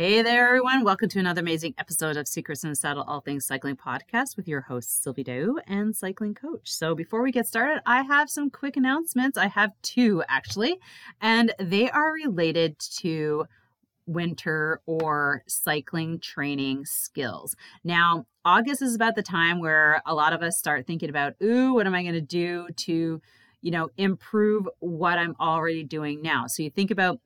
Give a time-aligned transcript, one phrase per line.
[0.00, 0.82] Hey there, everyone.
[0.82, 4.48] Welcome to another amazing episode of Secrets in the Saddle All Things Cycling podcast with
[4.48, 6.72] your host, Sylvie Dow and cycling coach.
[6.72, 9.36] So, before we get started, I have some quick announcements.
[9.36, 10.78] I have two actually,
[11.20, 13.44] and they are related to
[14.06, 17.54] winter or cycling training skills.
[17.84, 21.74] Now, August is about the time where a lot of us start thinking about, ooh,
[21.74, 23.20] what am I going to do to,
[23.60, 26.46] you know, improve what I'm already doing now?
[26.46, 27.20] So, you think about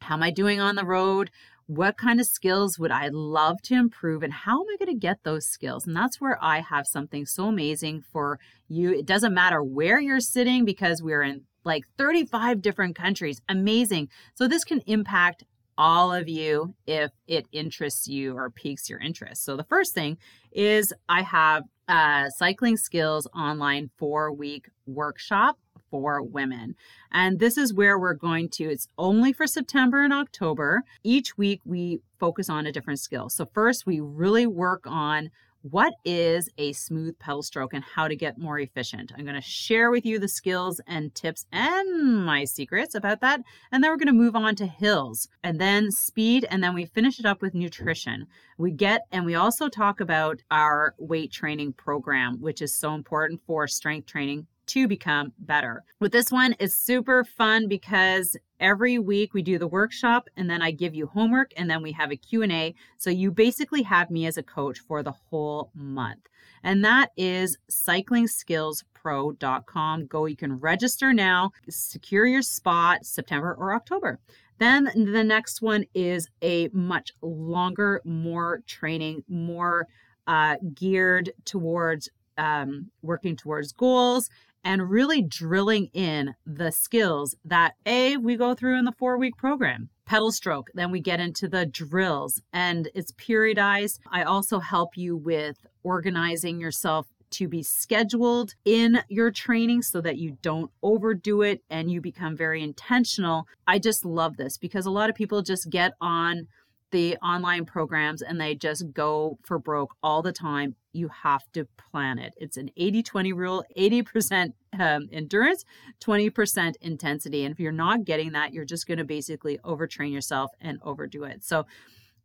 [0.00, 1.30] how am I doing on the road?
[1.66, 5.00] What kind of skills would I love to improve and how am I going to
[5.00, 5.86] get those skills?
[5.86, 8.92] And that's where I have something so amazing for you.
[8.92, 13.40] It doesn't matter where you're sitting because we're in like 35 different countries.
[13.48, 14.08] Amazing.
[14.34, 15.42] So this can impact
[15.76, 19.44] all of you if it interests you or piques your interest.
[19.44, 20.16] So the first thing
[20.52, 25.58] is I have a cycling skills online 4 week workshop
[25.96, 26.74] for women.
[27.10, 30.82] And this is where we're going to, it's only for September and October.
[31.02, 33.30] Each week we focus on a different skill.
[33.30, 35.30] So, first, we really work on
[35.62, 39.10] what is a smooth pedal stroke and how to get more efficient.
[39.16, 43.40] I'm going to share with you the skills and tips and my secrets about that.
[43.72, 46.46] And then we're going to move on to hills and then speed.
[46.50, 48.26] And then we finish it up with nutrition.
[48.58, 53.40] We get, and we also talk about our weight training program, which is so important
[53.46, 55.84] for strength training to become better.
[56.00, 60.62] With this one, it's super fun because every week we do the workshop and then
[60.62, 62.74] I give you homework and then we have a Q&A.
[62.96, 66.26] So you basically have me as a coach for the whole month.
[66.62, 70.06] And that is cyclingskillspro.com.
[70.06, 74.18] Go, you can register now, secure your spot September or October.
[74.58, 79.86] Then the next one is a much longer, more training, more
[80.26, 84.30] uh, geared towards um, working towards goals
[84.66, 89.36] and really drilling in the skills that A, we go through in the four week
[89.36, 89.90] program.
[90.06, 94.00] Pedal stroke, then we get into the drills and it's periodized.
[94.10, 100.18] I also help you with organizing yourself to be scheduled in your training so that
[100.18, 103.46] you don't overdo it and you become very intentional.
[103.68, 106.48] I just love this because a lot of people just get on
[106.90, 110.74] the online programs and they just go for broke all the time.
[110.96, 112.34] You have to plan it.
[112.38, 115.64] It's an 80 20 rule 80% um, endurance,
[116.00, 117.44] 20% intensity.
[117.44, 121.24] And if you're not getting that, you're just going to basically overtrain yourself and overdo
[121.24, 121.44] it.
[121.44, 121.66] So,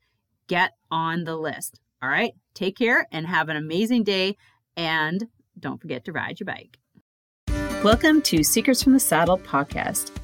[0.48, 1.80] get on the list.
[2.02, 4.36] All right, take care and have an amazing day.
[4.76, 6.78] And don't forget to ride your bike.
[7.84, 10.17] Welcome to Secrets from the Saddle podcast.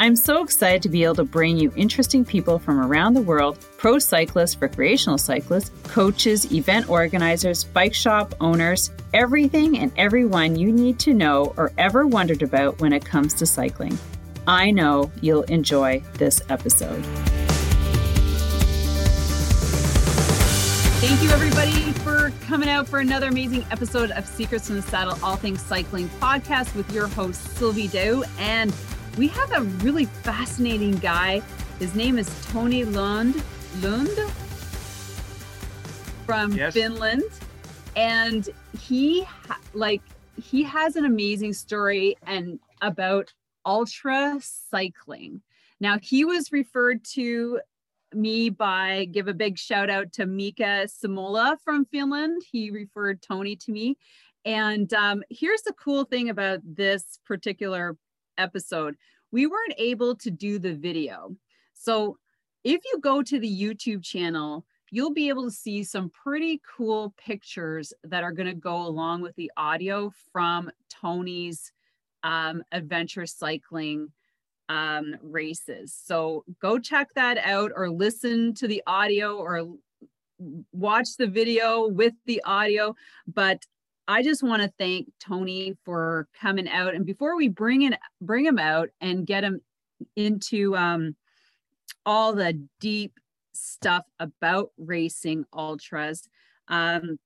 [0.00, 3.64] I'm so excited to be able to bring you interesting people from around the world
[3.78, 10.98] pro cyclists, recreational cyclists, coaches, event organizers, bike shop owners, everything and everyone you need
[10.98, 13.96] to know or ever wondered about when it comes to cycling.
[14.48, 17.04] I know you'll enjoy this episode.
[21.06, 25.18] Thank you, everybody, for coming out for another amazing episode of Secrets from the Saddle
[25.22, 28.24] All Things Cycling podcast with your host, Sylvie Dow.
[28.38, 28.74] And
[29.16, 31.40] we have a really fascinating guy.
[31.78, 33.42] His name is Tony Lund
[33.80, 34.10] Lund
[36.26, 36.74] from yes.
[36.74, 37.22] Finland,
[37.96, 38.48] and
[38.80, 39.26] he
[39.72, 40.02] like
[40.36, 43.32] he has an amazing story and about
[43.64, 45.42] ultra cycling.
[45.80, 47.60] Now he was referred to
[48.12, 52.42] me by give a big shout out to Mika Simola from Finland.
[52.50, 53.96] He referred Tony to me.
[54.44, 57.96] And um, here's the cool thing about this particular
[58.38, 58.96] episode
[59.34, 61.34] we weren't able to do the video.
[61.72, 62.18] So
[62.62, 67.12] if you go to the YouTube channel, you'll be able to see some pretty cool
[67.18, 71.72] pictures that are going to go along with the audio from Tony's
[72.22, 74.12] um, adventure cycling
[74.68, 75.92] um, races.
[76.00, 79.66] So go check that out or listen to the audio or
[80.70, 82.94] watch the video with the audio,
[83.26, 83.64] but
[84.06, 86.94] I just want to thank Tony for coming out.
[86.94, 89.60] And before we bring in bring him out and get him
[90.16, 91.16] into um,
[92.04, 93.18] all the deep
[93.54, 96.28] stuff about racing ultras,
[96.68, 97.18] um,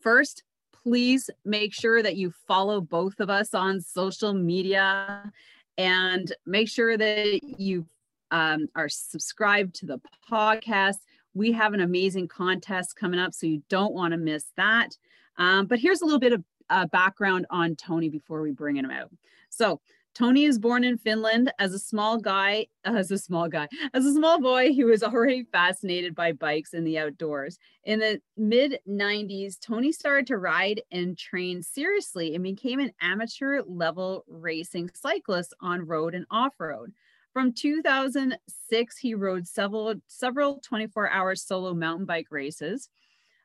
[0.00, 5.30] first, please make sure that you follow both of us on social media
[5.76, 7.86] and make sure that you
[8.30, 10.00] um, are subscribed to the
[10.30, 10.98] podcast.
[11.34, 14.96] We have an amazing contest coming up, so you don't want to miss that.
[15.36, 18.90] Um, but here's a little bit of uh, background on Tony before we bring him
[18.90, 19.10] out.
[19.50, 19.80] So,
[20.14, 24.12] Tony is born in Finland as a small guy, as a small guy, as a
[24.12, 27.58] small boy he was already fascinated by bikes and the outdoors.
[27.82, 33.62] In the mid 90s, Tony started to ride and train seriously and became an amateur
[33.66, 36.92] level racing cyclist on road and off road.
[37.32, 42.88] From 2006, he rode several several 24-hour solo mountain bike races.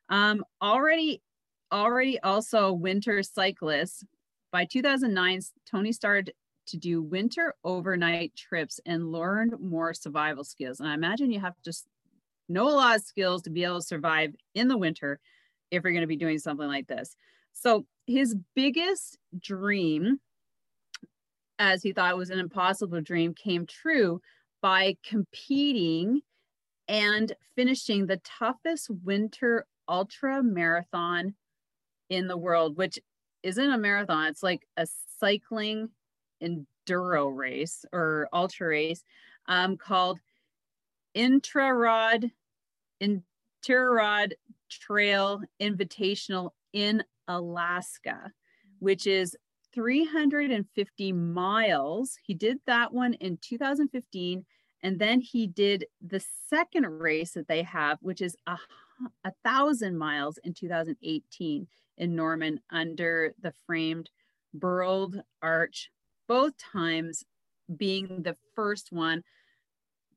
[0.10, 1.24] Um, already,
[1.72, 4.06] already also winter cyclist.
[4.52, 6.34] By 2009, Tony started
[6.68, 10.80] to do winter overnight trips and learn more survival skills.
[10.80, 11.74] And I imagine you have to
[12.48, 15.20] know a lot of skills to be able to survive in the winter
[15.72, 17.16] if you're going to be doing something like this.
[17.54, 20.20] So his biggest dream
[21.60, 24.22] as he thought was an impossible dream came true
[24.62, 26.22] by competing
[26.88, 31.36] and finishing the toughest winter ultra marathon
[32.10, 33.00] in the world, which
[33.44, 34.88] isn't a marathon, it's like a
[35.20, 35.90] cycling
[36.44, 39.04] enduro race or ultra race
[39.48, 40.20] um, called
[41.16, 42.32] Iditarod
[43.02, 44.34] Iditarod
[44.70, 48.32] Trail Invitational in Alaska,
[48.80, 49.36] which is
[49.74, 52.18] 350 miles.
[52.24, 54.46] He did that one in 2015.
[54.82, 58.58] And then he did the second race that they have, which is a,
[59.26, 61.68] a thousand miles in 2018
[62.00, 64.10] in Nome under the framed
[64.54, 65.92] Burled Arch,
[66.28, 67.24] both times
[67.78, 69.24] being the first one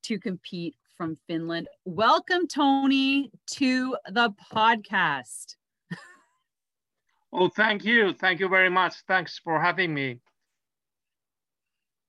[0.02, 1.69] to compete from Finland.
[1.84, 5.56] Welcome, Tony, to the podcast.
[7.34, 8.12] Oh, thank you.
[8.12, 8.93] Thank you very much.
[9.08, 10.19] Thanks for having me.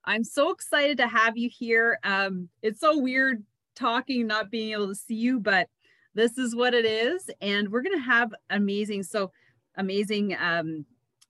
[0.04, 1.98] I'm so excited to have you here.
[2.04, 3.42] Um, it's so weird
[3.74, 5.70] talking, not being able to see you, but
[6.14, 7.30] this is what it is.
[7.40, 9.31] And we're going to have amazing, so
[9.78, 10.86] amazing um,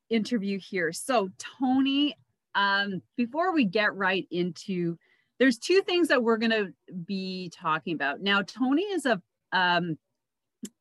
[0.10, 0.92] interview here.
[0.92, 1.30] So,
[1.60, 2.16] Tony,
[2.56, 4.98] um, before we get right into,
[5.40, 6.74] there's two things that we're going to
[7.06, 8.22] be talking about.
[8.22, 9.98] Now, Tony is a um,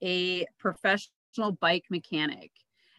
[0.02, 2.50] a professional bike mechanic.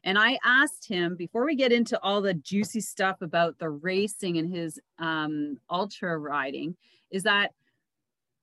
[0.03, 4.37] And I asked him before we get into all the juicy stuff about the racing
[4.37, 6.75] and his um, ultra riding,
[7.09, 7.51] is that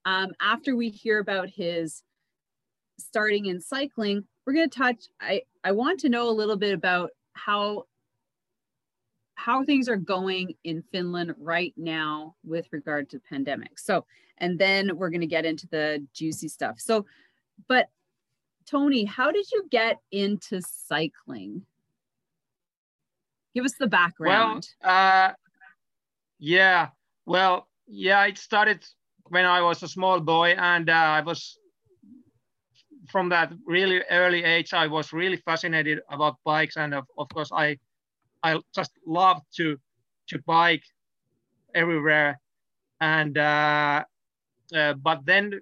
[0.07, 2.03] um, after we hear about his
[2.99, 5.05] starting in cycling, we're going to touch.
[5.21, 7.87] I I want to know a little bit about how
[9.35, 13.79] how things are going in Finland right now with regard to pandemic.
[13.79, 14.05] So,
[14.39, 16.79] and then we're going to get into the juicy stuff.
[16.79, 17.07] So,
[17.67, 17.89] but
[18.67, 21.63] Tony, how did you get into cycling?
[23.55, 24.69] Give us the background.
[24.85, 25.33] Well, uh,
[26.39, 26.89] yeah,
[27.25, 28.85] well, yeah, it started
[29.25, 31.59] when I was a small boy, and uh, I was
[33.11, 34.73] from that really early age.
[34.73, 37.79] I was really fascinated about bikes, and of, of course, I
[38.43, 39.79] I just loved to
[40.29, 40.85] to bike
[41.75, 42.41] everywhere,
[43.01, 44.05] and uh,
[44.75, 45.61] uh, but then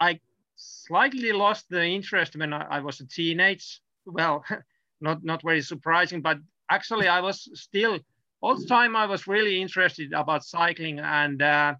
[0.00, 0.20] I
[0.56, 3.80] slightly lost the interest when I, I was a teenage.
[4.04, 4.44] Well,
[5.00, 6.38] not not very surprising, but
[6.70, 7.98] actually I was still
[8.40, 11.74] all the time I was really interested about cycling and uh,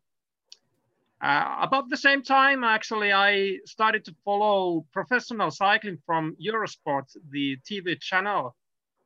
[1.27, 7.57] uh, about the same time actually I started to follow professional cycling from Eurosport, the
[7.69, 8.55] TV channel.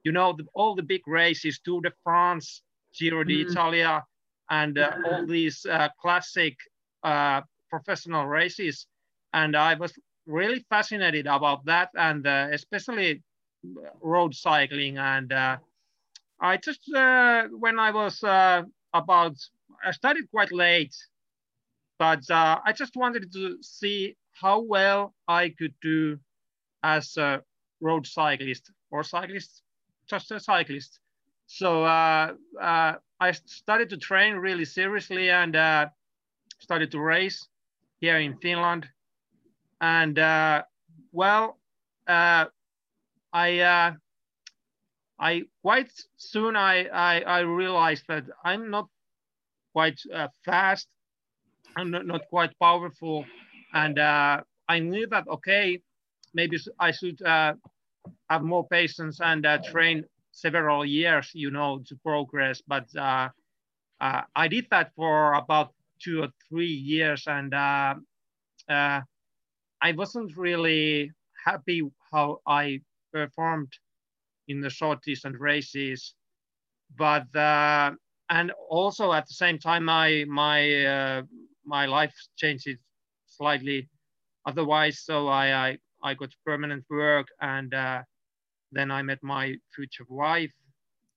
[0.05, 2.63] You know the, all the big races, Tour de France,
[2.95, 4.59] Giro d'Italia, mm.
[4.59, 6.57] and uh, all these uh, classic
[7.03, 8.87] uh, professional races
[9.33, 9.93] and I was
[10.27, 13.23] really fascinated about that, and uh, especially
[14.01, 14.99] road cycling.
[14.99, 15.59] And uh,
[16.41, 18.63] I just uh, when I was uh,
[18.95, 19.37] about,
[19.85, 20.95] I started quite late,
[22.01, 26.19] but uh, I just wanted to see how well I could do
[26.83, 27.43] as a
[27.81, 29.63] road cyclist or cyclist,
[30.09, 30.99] just a cyclist.
[31.47, 35.55] So uh, I started to train really seriously and
[36.59, 37.47] started to race
[38.01, 38.89] here in Finland
[39.81, 40.63] and uh,
[41.13, 41.59] well,
[42.07, 42.47] uh,
[43.33, 43.93] I uh,
[45.19, 48.89] I quite soon I, I, I realized that I'm not
[49.73, 50.89] quite uh, fast,
[51.77, 53.25] I'm not, not quite powerful,
[53.73, 55.81] and uh, I knew that okay,
[56.35, 57.55] maybe I should uh,
[58.29, 62.61] have more patience and uh, train several years, you know, to progress.
[62.67, 63.29] But uh,
[64.01, 65.73] uh, I did that for about
[66.03, 67.95] two or three years, and uh,
[68.69, 71.13] I wasn't really
[71.45, 72.81] happy how I
[73.13, 73.73] performed
[74.49, 76.15] in the short distance races.
[76.97, 77.27] But
[78.31, 81.23] and also at the same time, my my
[81.71, 82.69] my life changed
[83.27, 83.89] slightly.
[84.51, 88.03] Otherwise, so I I, I got permanent work and uh,
[88.73, 90.55] then I met my future wife.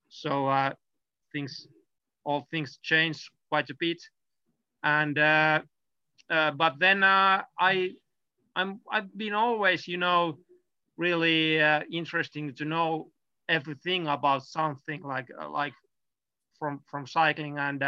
[0.08, 0.72] So uh,
[1.32, 1.66] things,
[2.24, 4.00] all things changed quite a bit.
[4.82, 5.60] And uh,
[6.30, 7.90] uh, but then uh, I,
[8.56, 10.38] I'm I've been always, you know,
[10.96, 13.10] really uh, interesting to know
[13.48, 15.74] everything about something like like
[16.58, 17.82] from from cycling and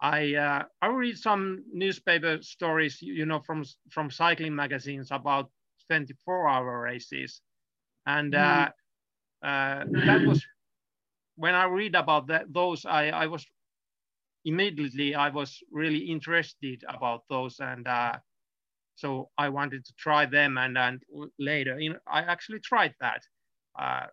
[0.00, 5.50] I uh, I read some newspaper stories, you know, from from cycling magazines about
[5.90, 7.40] 24-hour races,
[8.06, 8.70] and uh,
[9.42, 10.44] uh, that was
[11.36, 13.46] when I read about that, those, I, I was
[14.44, 17.60] immediately, I was really interested about those.
[17.60, 18.18] And uh,
[18.96, 20.58] so I wanted to try them.
[20.58, 21.00] And then
[21.38, 23.22] later, you know, I actually tried that.
[23.78, 24.06] Uh,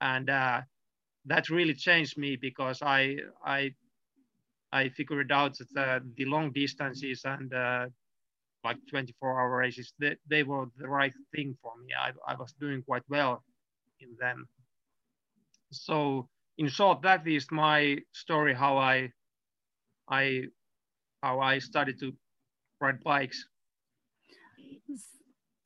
[0.00, 0.62] and uh,
[1.26, 3.74] that really changed me because I, I,
[4.72, 7.86] I figured out that uh, the long distances and uh,
[8.64, 11.92] like 24 hour races, they, they were the right thing for me.
[11.98, 13.44] I, I was doing quite well
[14.00, 14.48] in them.
[15.70, 19.10] So in short, that is my story, how I,
[20.08, 20.44] I,
[21.22, 22.14] how I started to
[22.80, 23.44] ride bikes.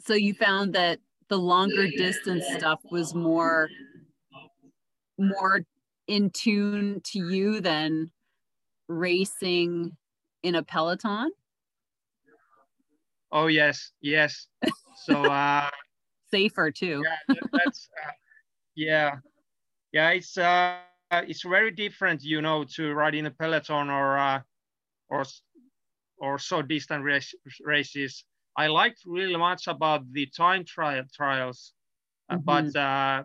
[0.01, 0.99] So you found that
[1.29, 3.69] the longer distance stuff was more,
[5.19, 5.65] more
[6.07, 8.11] in tune to you than
[8.89, 9.97] racing
[10.43, 11.31] in a peloton?
[13.33, 14.47] Oh yes, yes.
[15.05, 15.69] So uh,
[16.31, 17.03] safer too.
[17.29, 18.11] yeah, that's uh,
[18.75, 19.17] yeah,
[19.93, 20.11] yeah.
[20.11, 20.79] It's uh,
[21.11, 24.41] it's very different, you know, to ride in a peloton or uh,
[25.09, 25.25] or
[26.19, 28.25] or so distant race, races.
[28.57, 31.75] I liked really much about the time trial trials,
[32.31, 32.45] mm -hmm.
[32.45, 33.23] but uh,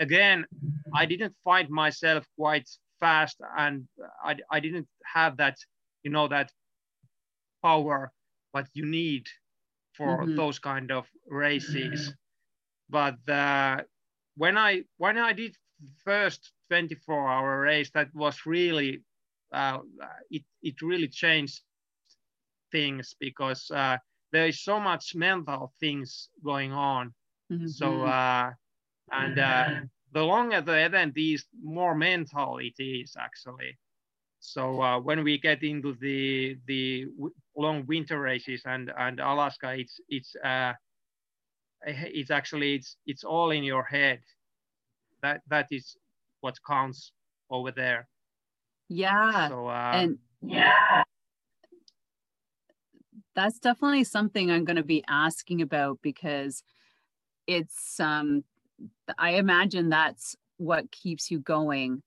[0.00, 0.46] again,
[0.94, 2.68] I didn't find myself quite
[3.00, 3.88] fast, and
[4.24, 5.56] I I didn't have that,
[6.02, 6.52] you know, that
[7.62, 8.12] power
[8.52, 9.26] what you need
[9.94, 10.36] for mm-hmm.
[10.36, 12.12] those kind of races.
[12.88, 13.82] But uh,
[14.36, 15.56] when I when I did
[16.04, 19.02] first 24 hour race, that was really
[19.52, 19.78] uh,
[20.30, 21.60] it it really changed
[22.72, 23.98] things because uh,
[24.32, 27.14] there is so much mental things going on.
[27.52, 27.66] Mm-hmm.
[27.66, 28.50] So uh,
[29.12, 29.70] and uh,
[30.12, 33.78] the longer the event is, more mental it is actually.
[34.40, 37.06] So uh, when we get into the the
[37.56, 40.72] long winter races and and Alaska, it's it's uh,
[41.86, 44.20] it's actually it's it's all in your head.
[45.22, 45.96] That that is
[46.40, 47.12] what counts
[47.50, 48.08] over there.
[48.88, 49.48] Yeah.
[49.48, 51.04] So uh, and yeah,
[53.34, 56.62] that's definitely something I'm going to be asking about because
[57.46, 58.44] it's um
[59.18, 62.02] I imagine that's what keeps you going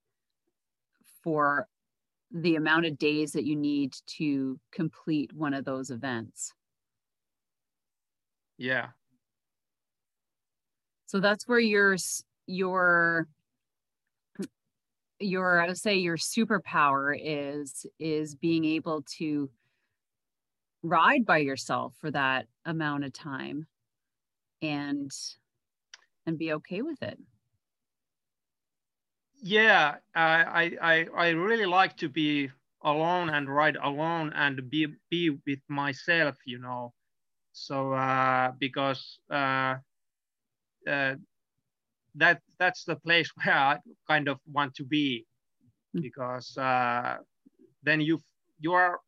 [1.23, 1.67] for
[2.31, 6.53] the amount of days that you need to complete one of those events.
[8.57, 8.89] Yeah.
[11.05, 11.95] So that's where your
[12.47, 13.27] your
[15.19, 19.49] your I would say your superpower is is being able to
[20.81, 23.67] ride by yourself for that amount of time
[24.61, 25.11] and
[26.25, 27.19] and be okay with it
[29.43, 32.49] yeah, I, I, I really like to be
[32.81, 36.93] alone and ride alone and be, be with myself, you know.
[37.51, 39.75] So uh, because uh,
[40.87, 41.15] uh,
[42.15, 45.25] that that's the place where I kind of want to be,
[45.93, 46.01] hmm.
[46.01, 47.17] because uh,
[47.83, 48.19] then you
[48.59, 48.99] you are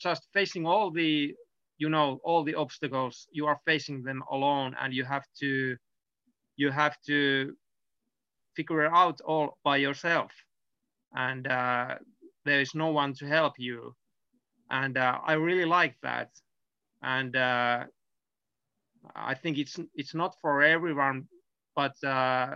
[0.00, 1.34] just facing all the
[1.78, 5.76] you know all the obstacles you are facing them alone and you have to
[6.60, 7.54] you have to
[8.56, 10.32] figure it out all by yourself.
[11.14, 11.96] And uh,
[12.44, 13.94] there is no one to help you.
[14.70, 16.30] And uh, i really like that.
[17.02, 17.84] And uh,
[19.30, 21.26] i think it's it's not for everyone
[21.80, 22.48] but uh,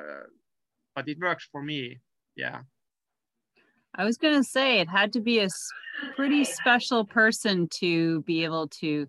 [0.94, 2.00] but it works for me.
[2.37, 2.61] Yeah.
[3.94, 5.49] I was going to say it had to be a
[6.16, 9.08] pretty special person to be able to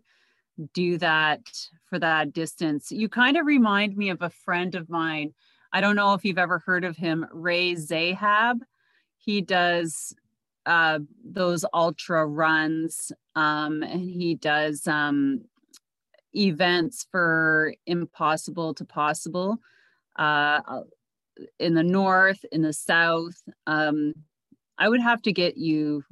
[0.74, 1.42] do that
[1.90, 5.34] for that distance you kind of remind me of a friend of mine
[5.74, 8.60] I don't know if you've ever heard of him, Ray Zahab.
[9.18, 10.16] He does
[10.66, 14.88] uh, those ultra runs, um, and he does.
[14.88, 15.42] Um,
[16.36, 19.58] events for Impossible to Possible
[20.18, 20.62] uh,
[21.60, 23.42] in the north, in the south.
[23.68, 24.14] Um,
[24.78, 26.04] I would have to get you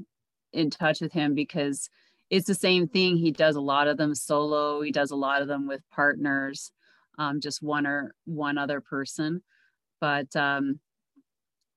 [0.51, 1.89] in touch with him because
[2.29, 3.17] it's the same thing.
[3.17, 4.81] He does a lot of them solo.
[4.81, 6.71] He does a lot of them with partners,
[7.17, 9.43] um, just one or one other person.
[9.99, 10.79] But um,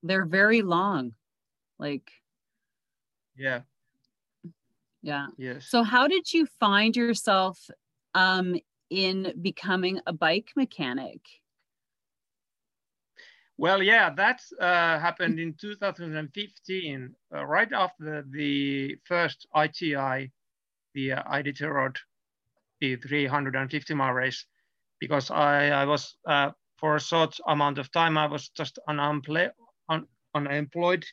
[0.02, 1.12] they're very long.
[1.78, 2.10] Like,
[3.36, 3.60] yeah,
[5.02, 5.26] yeah.
[5.36, 5.66] Yes.
[5.68, 7.70] So, how did you find yourself
[8.14, 8.56] um,
[8.90, 11.20] in becoming a bike mechanic?
[13.58, 20.32] Well, yeah, that uh, happened in 2015, uh, right after the first ITI,
[20.96, 21.94] the uh, Iditarod,
[22.80, 24.46] the 350 mile race,
[24.98, 29.52] because I, I was, uh, for a short amount of time, I was just unemployed,
[29.88, 31.04] un unemployed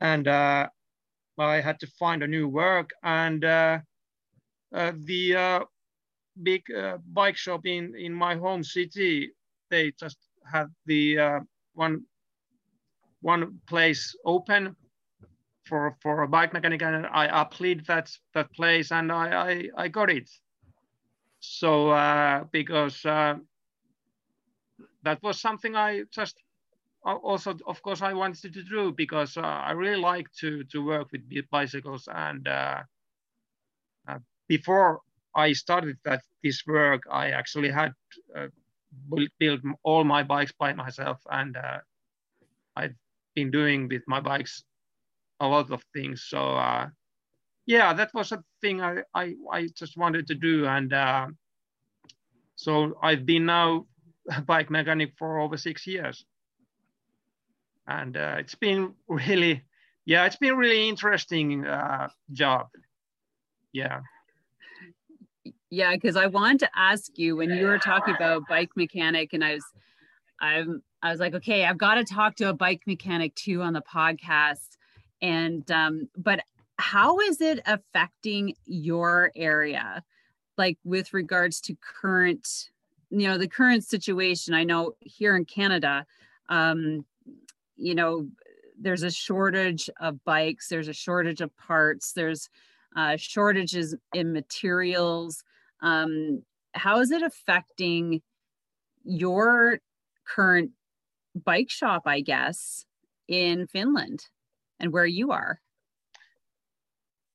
[0.00, 0.68] and uh,
[1.38, 2.90] I had to find a new work.
[3.02, 3.78] And uh,
[4.74, 5.64] uh, the
[6.42, 6.62] big
[7.12, 9.32] bike shop in, in my home city,
[9.70, 10.18] they just
[10.50, 11.40] had the
[11.74, 12.02] one
[13.22, 14.76] one place open
[15.66, 19.26] for for a bike mechanic and I applied that that place and I
[19.76, 20.30] I, I got it.
[21.40, 23.36] So uh, because uh,
[25.02, 26.36] that was something I just
[27.04, 31.12] also of course I wanted to do because uh, I really like to to work
[31.12, 32.82] with bicycles and uh,
[34.08, 34.18] uh,
[34.48, 35.00] before
[35.34, 37.92] I started that this work I actually had
[38.36, 38.48] uh,
[39.38, 41.78] build all my bikes by myself and uh,
[42.76, 42.94] I've
[43.34, 44.64] been doing with my bikes
[45.40, 46.24] a lot of things.
[46.28, 46.88] So uh,
[47.66, 50.66] yeah, that was a thing I, I, I just wanted to do.
[50.66, 51.28] And uh,
[52.56, 53.86] so I've been now
[54.30, 56.24] a bike mechanic for over six years.
[57.86, 59.62] And uh, it's been really,
[60.06, 62.68] yeah, it's been really interesting uh, job.
[63.72, 64.00] Yeah
[65.74, 69.44] yeah because i wanted to ask you when you were talking about bike mechanic and
[69.44, 69.64] i was
[70.40, 73.72] i'm i was like okay i've got to talk to a bike mechanic too on
[73.72, 74.76] the podcast
[75.24, 76.40] and um but
[76.78, 80.02] how is it affecting your area?
[80.58, 82.70] Like with regards to current
[83.10, 86.04] you know the current situation i know here in canada
[86.48, 87.04] um
[87.76, 88.26] you know
[88.80, 92.48] there's a shortage of bikes there's a shortage of parts there's
[92.96, 95.42] uh, shortages in materials.
[95.80, 98.22] Um, how is it affecting
[99.04, 99.80] your
[100.24, 100.70] current
[101.34, 102.84] bike shop, I guess,
[103.28, 104.26] in Finland
[104.84, 105.58] and where you are?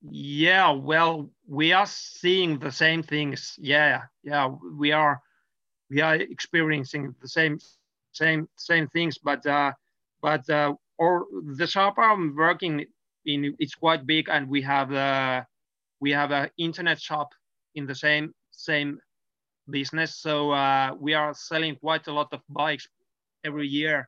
[0.01, 3.55] Yeah, well, we are seeing the same things.
[3.57, 5.21] Yeah, yeah, we are
[5.89, 7.59] we are experiencing the same
[8.13, 9.73] same same things, but uh,
[10.21, 11.25] but uh, or
[11.57, 12.85] the shop I'm working
[13.25, 15.43] in it's quite big, and we have uh,
[15.99, 17.33] we have an internet shop
[17.75, 18.99] in the same same
[19.69, 20.15] business.
[20.15, 22.87] So uh, we are selling quite a lot of bikes
[23.43, 24.07] every year.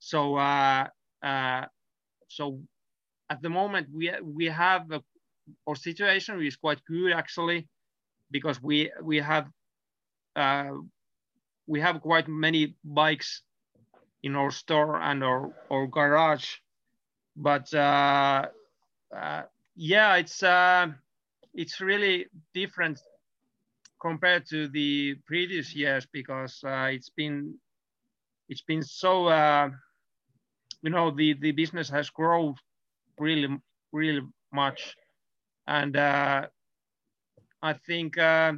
[0.00, 0.88] So uh,
[1.22, 1.66] uh,
[2.28, 2.60] so
[3.30, 5.02] at the moment we we have a,
[5.66, 7.68] our situation is quite good actually
[8.30, 9.46] because we we have
[10.36, 10.70] uh,
[11.66, 13.42] we have quite many bikes
[14.22, 16.56] in our store and our, our garage.
[17.36, 18.46] But uh,
[19.14, 19.42] uh,
[19.76, 20.88] yeah it's uh,
[21.54, 23.00] it's really different
[24.00, 27.54] compared to the previous years because uh, it's been
[28.48, 29.70] it's been so uh,
[30.82, 32.54] you know the the business has grown
[33.18, 33.48] really
[33.92, 34.96] really much.
[35.66, 36.46] And uh,
[37.62, 38.52] I think uh,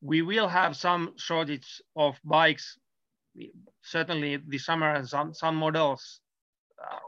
[0.00, 2.78] we will have some shortage of bikes.
[3.82, 6.20] Certainly this summer and some some models
[6.82, 6.98] uh,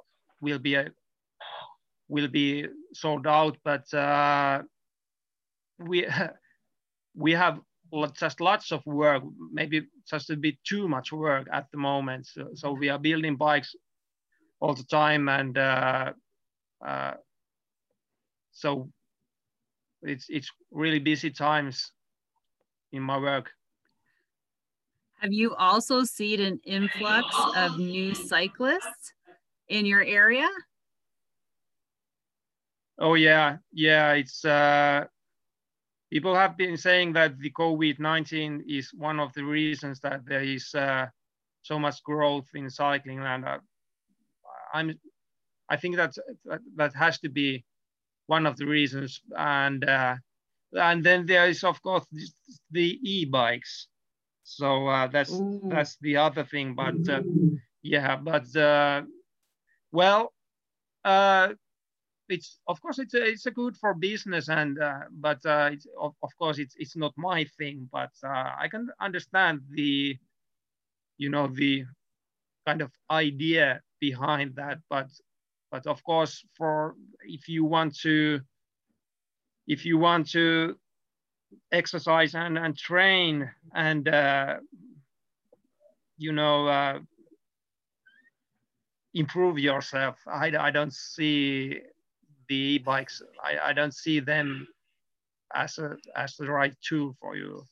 [0.41, 0.91] will be a,
[2.09, 3.57] will be sold out.
[3.65, 4.63] But uh,
[5.79, 6.07] we
[7.15, 7.61] we have
[8.19, 12.27] just lots of work, maybe just a bit too much work at the moment.
[12.27, 13.75] So, so we are building bikes
[14.61, 16.13] all the time, and uh,
[16.85, 17.15] uh,
[18.53, 18.89] so
[20.03, 21.93] it's it's really busy times
[22.93, 23.51] in my work.
[25.21, 29.13] Have you also seen an influx of new cyclists
[29.69, 30.49] in your area?
[32.99, 34.13] Oh yeah, yeah.
[34.13, 35.07] It's uh,
[36.13, 40.75] people have been saying that the COVID-19 is one of the reasons that there is
[40.75, 41.07] uh,
[41.63, 43.21] so much growth in cycling.
[43.21, 43.59] And uh,
[44.75, 45.01] I'm,
[45.71, 46.13] I think that,
[46.77, 47.65] that has to be
[48.27, 49.23] one of the reasons.
[49.39, 50.17] And, uh,
[50.75, 52.05] and then there is of course
[52.71, 53.89] the e-bikes.
[54.45, 55.63] So uh, that's, Ooh.
[55.65, 57.23] that's the other thing, but uh,
[57.83, 59.03] yeah, but uh,
[59.93, 60.35] well,
[62.33, 65.87] it's of course it's a, it's a good for business and uh, but uh, it's,
[66.01, 70.17] of, of course it's it's not my thing but uh, i can understand the
[71.19, 71.85] you know the
[72.67, 75.09] kind of idea behind that but
[75.71, 78.41] but of course for if you want to
[79.67, 80.77] if you want to
[81.71, 84.57] exercise and, and train and uh,
[86.19, 86.99] you know uh,
[89.15, 91.81] improve yourself I, I don't see
[92.53, 94.69] the e-bikes I, I don't see them
[95.55, 97.65] as a as the right tool for you.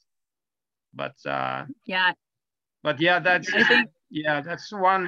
[0.94, 2.12] But uh yeah.
[2.82, 3.50] but yeah that's
[4.10, 5.06] yeah that's one.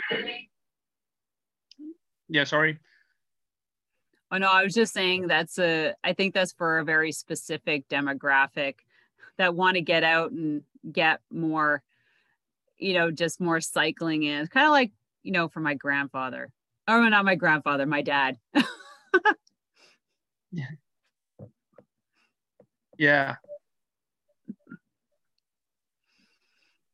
[2.28, 2.78] Yeah sorry.
[4.30, 7.86] Oh no i was just saying that's a i think that's for a very specific
[7.88, 8.76] demographic
[9.36, 11.82] that want to get out and get more
[12.78, 14.46] you know just more cycling in.
[14.48, 16.52] Kind of like you know for my grandfather.
[16.88, 18.38] Or not my grandfather my dad
[20.52, 20.66] yeah.
[22.98, 23.36] Yeah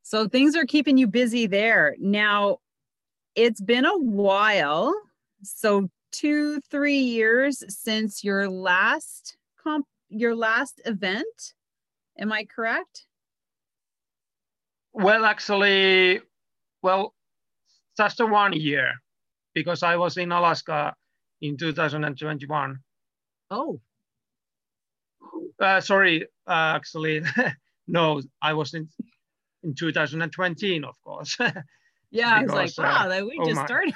[0.09, 1.95] so things are keeping you busy there.
[2.01, 2.59] Now
[3.35, 4.95] it's been a while.
[5.43, 11.53] So two three years since your last comp your last event.
[12.19, 13.07] Am i correct?
[14.95, 16.23] Well actually
[16.81, 17.13] well
[17.99, 18.95] just one year
[19.53, 20.95] because i was in alaska
[21.41, 22.79] in 2021
[23.51, 23.81] oh
[25.61, 27.23] uh, sorry uh, actually
[27.87, 28.89] no i was in
[29.63, 31.37] in 2020 of course
[32.11, 33.67] yeah i was like wow uh, that we oh just my.
[33.67, 33.95] started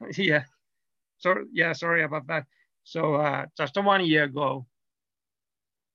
[0.16, 0.44] yeah.
[1.18, 2.46] So yeah, sorry about that.
[2.84, 4.66] So uh, just one year ago.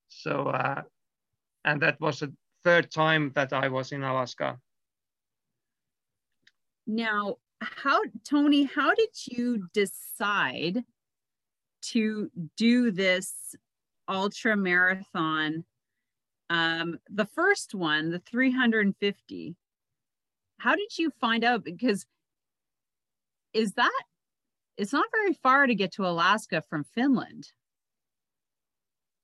[0.08, 0.82] So uh,
[1.64, 2.32] and that was the
[2.64, 4.58] third time that I was in Alaska.
[6.86, 10.84] Now, how Tony, how did you decide
[11.92, 13.34] to do this
[14.08, 15.64] ultra marathon?
[16.48, 19.56] Um, the first one, the 350.
[20.58, 21.64] How did you find out?
[21.64, 22.06] Because
[23.52, 24.02] is that
[24.76, 27.48] it's not very far to get to Alaska from Finland.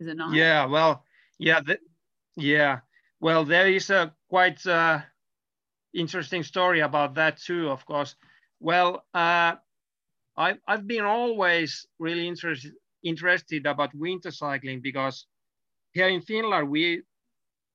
[0.01, 0.35] Is it not?
[0.35, 1.05] Yeah, well,
[1.38, 1.79] yeah, the,
[2.37, 2.81] yeah.
[3.20, 5.01] Well, there is a quite uh,
[5.92, 8.16] interesting story about that too, of course.
[8.61, 9.57] Well, uh,
[10.37, 12.73] I've, I've been always really interested
[13.05, 15.27] interested about winter cycling because
[15.92, 17.03] here in Finland we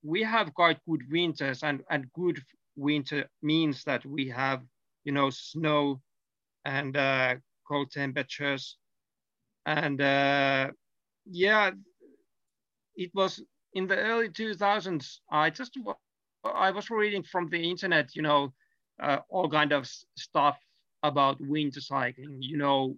[0.04, 2.42] we have quite good winters and and good
[2.76, 4.64] winter means that we have
[5.04, 6.02] you know snow
[6.66, 7.36] and uh,
[7.68, 8.78] cold temperatures.
[9.66, 10.72] And uh,
[11.26, 11.72] yeah,
[12.96, 13.44] it was
[13.74, 15.20] in the early 2000s.
[15.32, 15.78] I just
[16.44, 18.54] I was reading from the internet, you know,
[19.02, 20.58] uh, all kind of stuff
[21.04, 22.38] about winter cycling.
[22.42, 22.98] You know,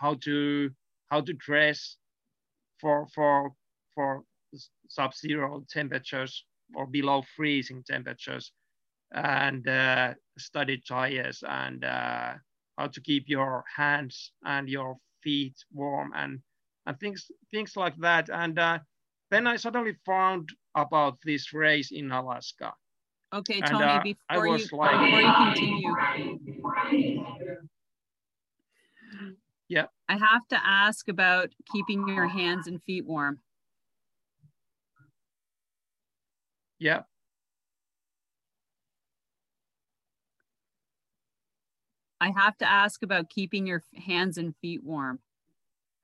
[0.00, 0.70] how to
[1.10, 1.96] how to dress
[2.80, 3.52] for for
[3.94, 4.22] for
[4.88, 8.52] sub-zero temperatures or below freezing temperatures
[9.12, 12.34] and uh, studded tires and uh,
[12.78, 16.40] how to keep your hands and your feet warm and
[16.86, 18.28] and things things like that.
[18.30, 18.78] And uh,
[19.30, 22.74] then I suddenly found about this race in Alaska.
[23.34, 25.94] Okay, Tony, and, uh, before, you, like, before you continue.
[29.68, 29.86] Yeah.
[30.08, 33.40] I have to ask about keeping your hands and feet warm.
[36.78, 37.02] Yeah.
[42.20, 45.18] I have to ask about keeping your hands and feet warm.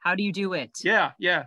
[0.01, 0.79] How do you do it?
[0.83, 1.47] Yeah, yeah.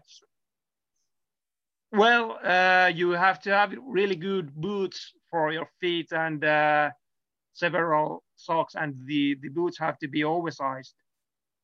[1.92, 6.90] Well, uh, you have to have really good boots for your feet and uh,
[7.54, 10.96] several socks, and the, the boots have to be oversized.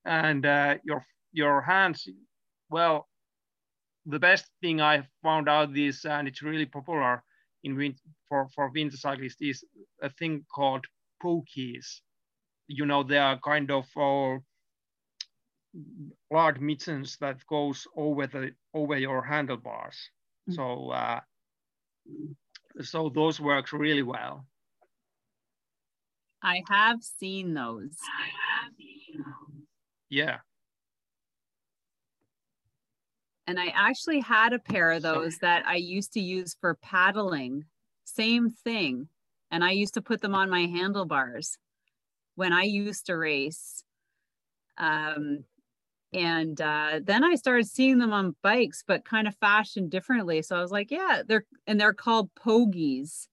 [0.05, 2.07] And uh, your your hands,
[2.69, 3.07] well,
[4.05, 7.23] the best thing I found out is, and it's really popular
[7.63, 7.95] in wind,
[8.27, 9.63] for for winter cyclists, is
[10.01, 10.85] a thing called
[11.23, 12.01] pogies
[12.71, 14.37] you know, they are kind of uh,
[16.31, 19.97] large mittens that goes over the over your handlebars.
[20.47, 20.55] Mm -hmm.
[20.55, 21.19] So uh,
[22.81, 24.45] so those work really well.
[26.43, 27.95] I have seen those.
[30.09, 30.37] Yeah.
[33.47, 37.65] And I actually had a pair of those that I used to use for paddling.
[38.05, 39.07] Same thing.
[39.51, 41.57] And I used to put them on my handlebars
[42.35, 43.83] when I used to race.
[44.77, 45.43] Um,
[46.13, 50.41] and uh, then I started seeing them on bikes, but kind of fashioned differently.
[50.41, 53.27] So I was like, yeah, they're and they're called pogies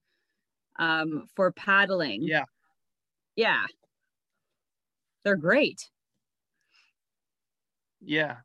[0.79, 2.23] um, for paddling.
[2.23, 2.45] Yeah,
[3.37, 3.65] yeah,
[5.25, 5.91] they're great.
[8.01, 8.39] yeah.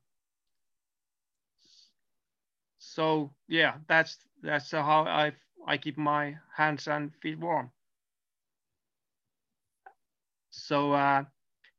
[2.80, 5.34] So yeah, that's that's how I
[5.65, 7.72] I keep my hands and feet warm.
[10.52, 11.24] So, uh,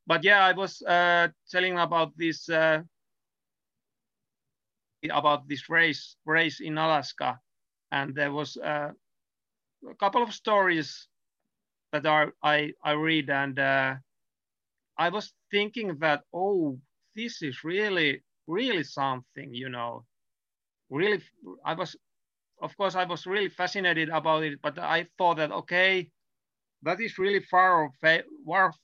[0.06, 2.82] but yeah, I was uh, telling about this uh,
[5.10, 7.38] about this race race in Alaska,
[7.92, 8.90] and there was uh,
[9.90, 11.08] a couple of stories
[11.92, 13.96] that are I I read, and uh,
[14.98, 16.78] I was thinking that oh,
[17.14, 20.04] this is really really something, you know,
[20.90, 21.22] really.
[21.64, 21.96] I was,
[22.62, 26.10] of course, I was really fascinated about it, but I thought that okay,
[26.84, 28.22] that is really far away,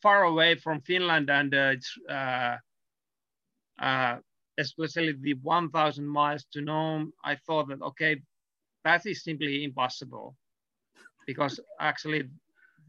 [0.03, 2.57] far away from Finland, and uh, it's uh,
[3.81, 4.17] uh,
[4.59, 7.13] especially the 1,000 miles to Nome.
[7.25, 8.21] I thought that okay,
[8.85, 10.35] that is simply impossible,
[11.27, 12.25] because actually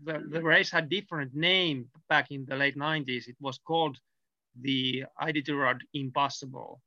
[0.03, 3.27] the, the race had different name back in the late 90s.
[3.27, 3.97] It was called
[4.59, 6.81] the Iditarod Impossible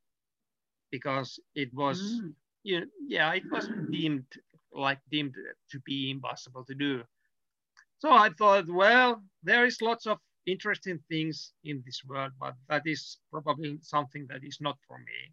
[0.91, 2.33] because it was, mm.
[2.63, 4.27] you know, yeah, it was deemed
[4.73, 5.35] like deemed
[5.71, 7.03] to be impossible to do.
[8.05, 12.83] So I thought, well, there is lots of interesting things in this world, but that
[12.85, 15.33] is probably something that is not for me.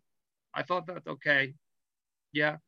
[0.56, 1.54] I thought that, okay,
[2.32, 2.60] yeah.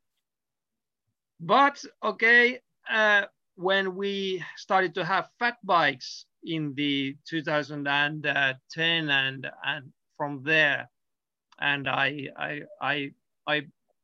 [1.40, 3.22] But okay, uh,
[3.54, 10.90] when we started to have fat bikes in the 2010 and and from there,
[11.60, 13.10] and I I I
[13.46, 13.62] I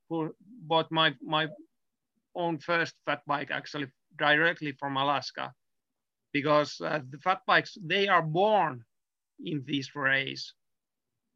[0.09, 1.49] bought my my
[2.35, 5.53] own first fat bike actually directly from Alaska
[6.33, 8.85] because uh, the fat bikes they are born
[9.45, 10.53] in this race.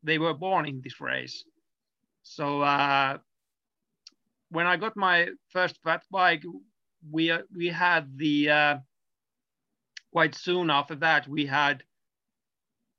[0.03, 1.45] They were born in this race.
[2.23, 3.19] So uh,
[4.51, 6.43] when i got my first fat bike
[7.11, 8.77] we uh, we had the uh,
[10.13, 11.83] quite soon after that we had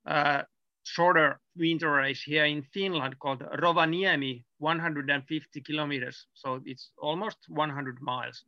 [0.06, 0.44] a uh,
[0.84, 6.28] shorter winter race here in finland called rovaniemi 150 kilometers.
[6.34, 8.46] So it's almost 100 miles.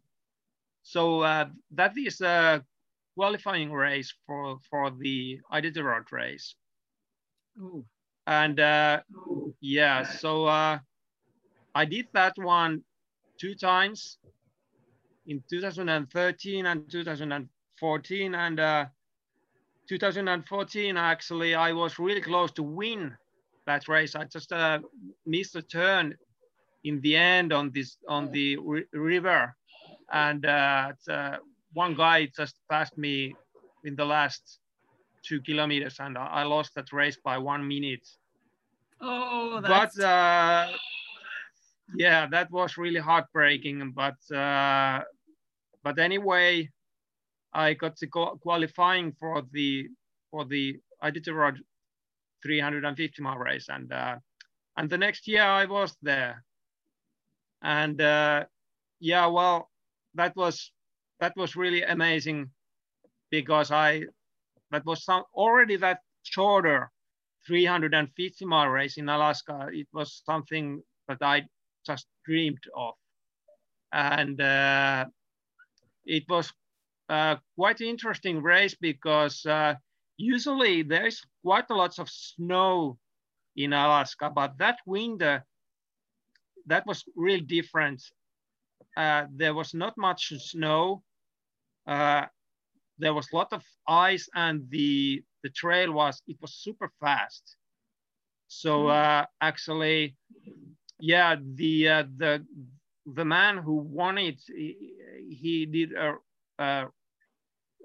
[0.84, 2.64] So uh, that is a
[3.18, 6.56] qualifying race for, for the Iditarod race.
[7.60, 7.84] Ooh.
[8.28, 9.02] And uh,
[9.60, 10.78] yeah, so uh,
[11.74, 12.84] I did that one
[13.40, 14.20] two times
[15.26, 18.36] in 2013 and 2014.
[18.36, 18.86] And uh,
[19.90, 23.16] 2014, actually, I was really close to win
[23.66, 24.16] that race.
[24.16, 24.80] I just uh,
[25.26, 26.16] missed a turn
[26.84, 28.58] in the end on this on the
[28.94, 29.56] river,
[30.12, 30.92] and uh,
[31.78, 33.36] one guy just passed me
[33.84, 34.60] in the last
[35.22, 38.08] two kilometers and I lost that race by one minute.
[39.00, 39.96] Oh, that's...
[39.96, 40.72] but uh,
[41.96, 43.94] yeah, that was really heartbreaking.
[43.96, 45.02] But uh,
[45.84, 46.70] but anyway,
[47.54, 48.08] I got to
[48.42, 49.88] qualifying for the
[50.32, 51.58] for the Iditarod
[52.42, 54.16] 350 mile race, and uh,
[54.78, 56.44] and the next year I was there,
[57.62, 58.46] and uh,
[59.00, 59.70] yeah, well,
[60.16, 60.72] that was
[61.20, 62.52] that was really amazing
[63.32, 64.04] because I
[64.72, 66.92] that was some, already that shorter
[67.48, 69.70] 350 mile race in Alaska.
[69.72, 71.46] It was something that I
[71.86, 72.94] just dreamed of,
[73.94, 75.06] and uh,
[76.06, 76.52] it was
[77.10, 79.76] uh, quite interesting race because uh,
[80.18, 82.98] usually there is quite a lot of snow
[83.56, 85.46] in Alaska, but that winter
[86.68, 88.04] that was really different.
[88.96, 91.04] Uh, there was not much snow,
[91.88, 92.26] uh,
[93.00, 97.56] there was a lot of ice and the the trail was it was super fast.
[98.48, 98.90] So hmm.
[98.90, 100.16] uh, actually
[101.00, 102.46] yeah the uh, the
[103.06, 104.94] the man who won it he,
[105.30, 106.16] he did a,
[106.60, 106.88] a,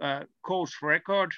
[0.01, 1.33] a, course record.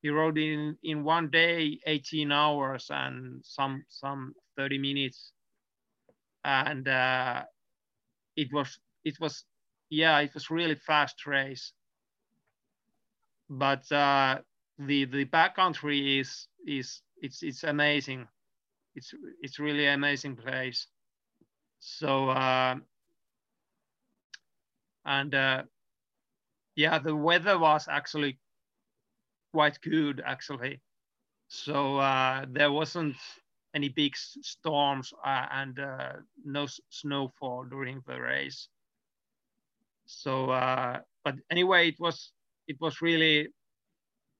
[0.00, 5.32] He rode in in one day 18 hours and some some 30 minutes.
[6.44, 7.42] And uh,
[8.36, 9.44] it was it was
[9.92, 11.72] yeah, it was really fast race.
[13.50, 14.38] But uh,
[14.78, 18.26] the the backcountry is is it's it's amazing.
[18.94, 20.86] It's it's really amazing place.
[21.80, 22.76] So uh,
[25.04, 25.64] and uh,
[26.74, 28.38] yeah, the weather was actually
[29.52, 30.80] quite good actually.
[31.48, 33.16] So uh, there wasn't
[33.74, 36.12] any big storms uh, and uh,
[36.46, 38.68] no snowfall during the race
[40.06, 42.32] so uh, but anyway it was
[42.68, 43.48] it was really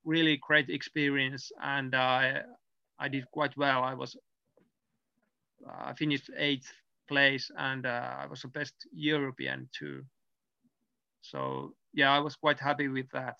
[0.04, 2.40] really great experience and i
[2.98, 4.16] i did quite well i was
[5.68, 6.70] uh, i finished eighth
[7.08, 10.02] place and uh, i was the best european too
[11.20, 13.38] so yeah i was quite happy with that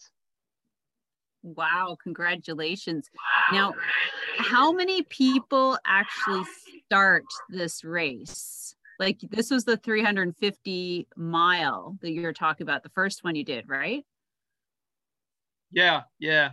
[1.42, 3.10] Wow, congratulations.
[3.52, 3.74] Now,
[4.38, 6.44] how many people actually
[6.86, 8.76] start this race?
[9.02, 13.42] Like this was the 350 mile that you were talking about, the first one you
[13.42, 14.04] did, right?
[15.72, 16.50] Yeah, yeah.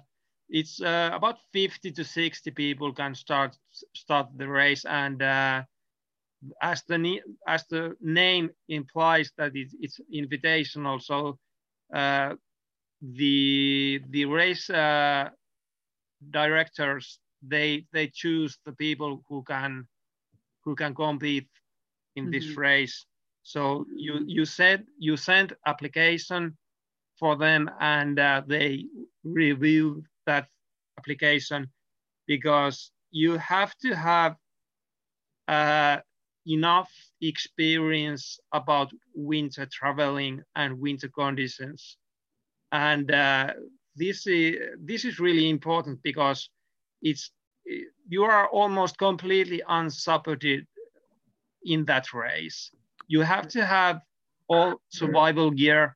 [0.50, 3.56] It's uh, about 50 to 60 people can start
[3.94, 5.62] start the race and uh,
[6.60, 11.38] as the as the name implies that it, it's invitational so
[11.94, 12.34] uh,
[13.02, 15.30] the the race uh,
[16.32, 19.88] directors they they choose the people who can
[20.66, 21.48] who can compete
[22.20, 22.32] in mm-hmm.
[22.32, 23.06] this race.
[23.44, 24.78] So you you said
[25.08, 26.58] you sent application
[27.20, 28.86] for them and uh, they
[29.24, 30.46] reviewed that
[30.98, 31.62] application
[32.28, 34.36] because you have to have
[35.48, 35.98] uh,
[36.46, 41.98] enough experience about winter traveling and winter conditions
[42.72, 43.48] and uh,
[43.96, 46.50] this is this is really important because
[47.02, 47.32] it's
[48.08, 50.66] you are almost completely unsupported
[51.64, 52.72] in that race.
[53.08, 54.02] You have to have
[54.48, 55.96] all survival gear.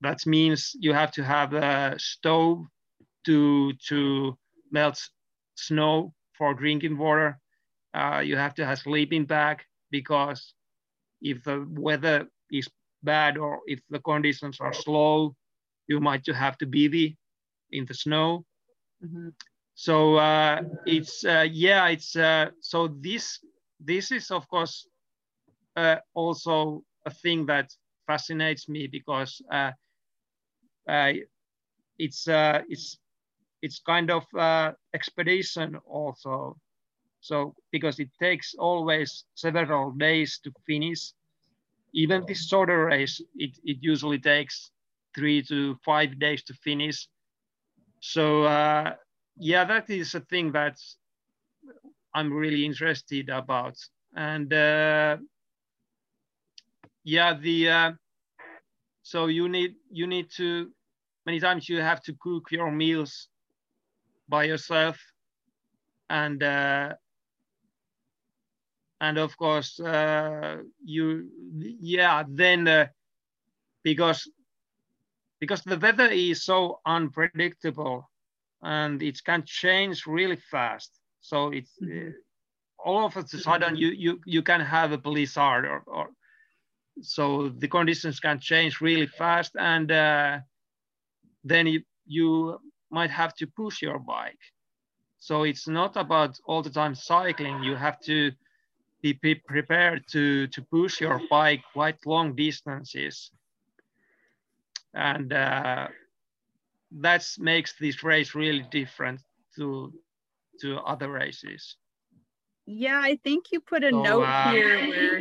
[0.00, 2.64] That means you have to have a stove
[3.24, 4.36] to to
[4.70, 5.00] melt
[5.54, 7.38] snow for drinking water.
[7.94, 10.54] Uh, you have to have sleeping bag because
[11.22, 12.68] if the weather is
[13.02, 15.34] bad or if the conditions are slow,
[15.88, 17.16] you might have to be
[17.70, 18.44] in the snow.
[19.04, 19.28] Mm-hmm.
[19.74, 23.38] So uh, it's uh, yeah, it's uh, so this
[23.80, 24.86] this is of course
[25.76, 27.70] uh, also a thing that
[28.06, 29.70] fascinates me because uh,
[31.98, 32.98] it's uh, it's
[33.62, 34.24] it's kind of
[34.94, 36.56] expedition also.
[37.20, 41.12] So because it takes always several days to finish,
[41.94, 44.70] even this shorter race, it, it usually takes
[45.14, 47.08] three to five days to finish.
[48.00, 48.94] So uh,
[49.38, 50.78] yeah, that is a thing that
[52.16, 53.76] I'm really interested about.
[54.16, 55.18] And uh,
[57.04, 57.92] yeah, the uh,
[59.02, 60.72] so you need you need to
[61.26, 63.28] many times you have to cook your meals
[64.28, 64.98] by yourself,
[66.08, 66.94] and uh,
[69.02, 72.86] and of course uh, you yeah then uh,
[73.84, 74.26] because
[75.38, 78.10] because the weather is so unpredictable
[78.62, 80.90] and it can change really fast.
[81.26, 82.08] So it's mm-hmm.
[82.08, 86.06] uh, all of a sudden you, you, you can have a blizzard or, or
[87.02, 90.38] so the conditions can change really fast and uh,
[91.42, 92.60] then you, you
[92.90, 94.38] might have to push your bike.
[95.18, 97.64] So it's not about all the time cycling.
[97.64, 98.30] You have to
[99.02, 103.32] be prepared to, to push your bike quite long distances
[104.94, 105.88] and uh,
[106.92, 109.20] that makes this race really different
[109.56, 109.92] to
[110.60, 111.76] to other races.
[112.66, 115.20] Yeah, I think you put a so, note uh, here where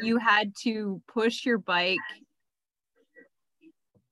[0.00, 1.98] you had to push your bike.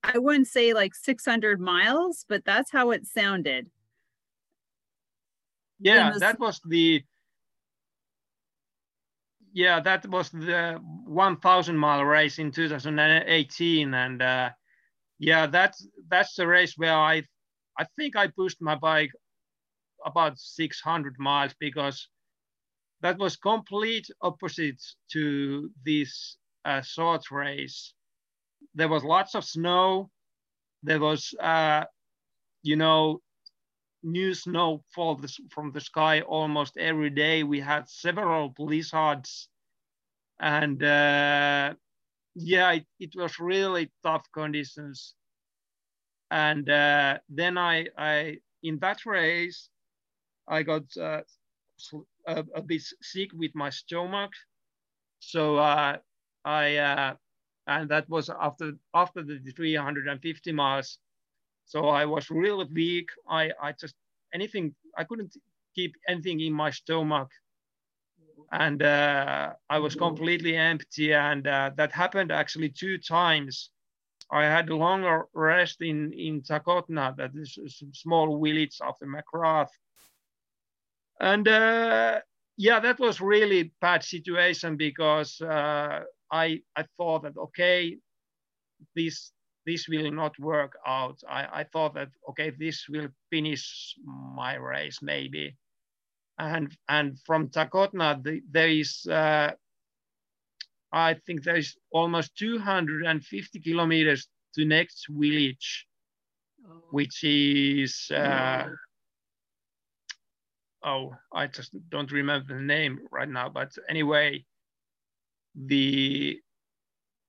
[0.03, 3.71] I wouldn't say like 600 miles, but that's how it sounded.
[5.79, 7.03] Yeah, that was the
[9.55, 14.51] yeah, that was the 1,000 mile race in 2018, and uh,
[15.19, 17.25] yeah, that's that's the race where I
[17.79, 19.11] I think I pushed my bike
[20.05, 22.09] about 600 miles because
[23.01, 24.81] that was complete opposite
[25.13, 27.95] to this uh, short race.
[28.75, 30.11] There was lots of snow.
[30.83, 31.85] There was, uh,
[32.63, 33.21] you know,
[34.03, 37.43] new snow fall from the sky almost every day.
[37.43, 39.49] We had several police blizzards
[40.43, 41.75] and uh,
[42.35, 45.15] yeah, it, it, was really tough conditions.
[46.31, 49.69] And uh, then I, I, in that race,
[50.49, 51.23] I got uh,
[52.27, 54.33] a, a, bit sick with my stomach.
[55.21, 55.99] So uh,
[56.45, 57.15] I, uh,
[57.67, 60.99] and that was after after the 350 miles
[61.73, 63.09] so I was really weak.
[63.29, 63.95] I, I just,
[64.35, 65.35] anything, I couldn't
[65.75, 67.31] keep anything in my stomach.
[68.51, 71.15] And uh, I was completely empty.
[71.15, 73.71] And uh, that happened actually two times.
[74.31, 79.69] I had a longer rest in, in Takotna, that is a small village after McGrath.
[81.23, 82.21] And uh,
[82.59, 86.01] yeah, that was really bad situation because uh,
[86.31, 87.99] I, I thought that, okay,
[88.97, 89.33] this
[89.65, 91.21] this will not work out.
[91.29, 95.57] I, I thought that, okay, this will finish my race maybe.
[96.39, 99.53] And, and from Takotna, the, there is, uh,
[100.93, 105.87] I think there is almost 250 kilometers to next village.
[106.91, 108.67] which is uh,
[110.85, 113.49] oh, I just don't remember the name right now.
[113.49, 114.45] But anyway,
[115.55, 116.39] the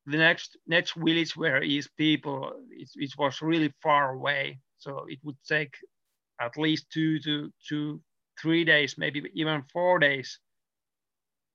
[0.06, 4.60] the next next village where is people, it, it was really far away.
[4.78, 5.74] So it would take
[6.41, 8.01] at least two to two,
[8.41, 10.39] three days, maybe even four days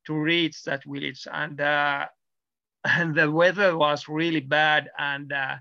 [0.06, 1.26] to reach that village.
[1.30, 2.06] And uh,
[2.84, 4.88] and the weather was really bad.
[4.98, 5.56] And uh,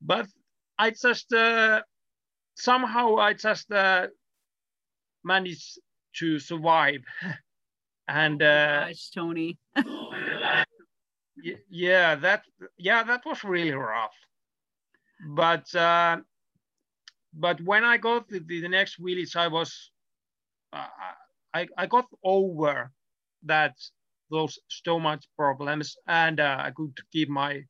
[0.00, 0.26] but
[0.78, 1.82] I just uh,
[2.56, 4.06] somehow I just uh,
[5.34, 5.78] managed
[6.20, 7.02] to survive.
[8.08, 9.58] and uh, gosh, Tony.
[11.70, 12.42] yeah, that
[12.78, 14.16] yeah that was really rough.
[15.42, 16.18] But uh,
[17.32, 19.70] but when I got to the, the next village, I was
[20.72, 20.86] uh,
[21.54, 22.90] I I got over
[23.44, 23.74] that
[24.30, 27.62] those stomach problems and uh, I could keep my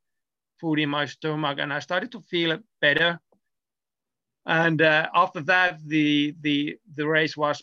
[0.59, 3.19] food in my stomach and I started to feel better.
[4.49, 7.61] And uh, after that, the, the, the race was,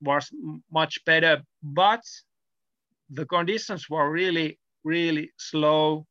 [0.00, 0.32] was
[0.72, 2.02] much better, but
[3.10, 6.06] the conditions were really, really slow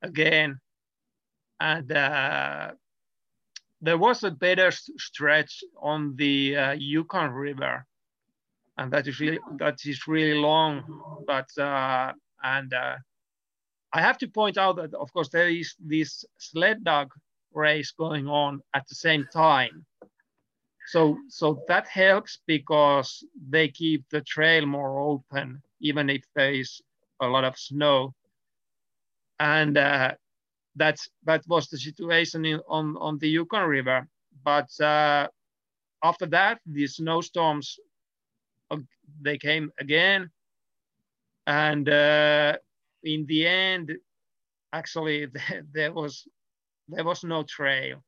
[0.00, 0.60] again.
[1.58, 2.70] And uh,
[3.82, 7.84] there was a better stretch on the uh, Yukon River
[8.80, 10.82] and that is really that is really long.
[11.26, 12.96] But uh, and uh,
[13.92, 17.12] I have to point out that of course there is this sled dog
[17.54, 19.84] race going on at the same time.
[20.86, 26.80] So so that helps because they keep the trail more open even if there is
[27.20, 28.14] a lot of snow.
[29.38, 30.12] And uh,
[30.76, 34.08] that's that was the situation in, on on the Yukon River.
[34.44, 35.28] But uh,
[36.02, 37.78] after that, the snowstorms
[39.20, 40.30] they came again.
[41.46, 42.56] And uh,
[43.02, 43.92] in the end,
[44.72, 45.26] actually,
[45.72, 46.26] there was
[46.90, 48.02] there was no trail,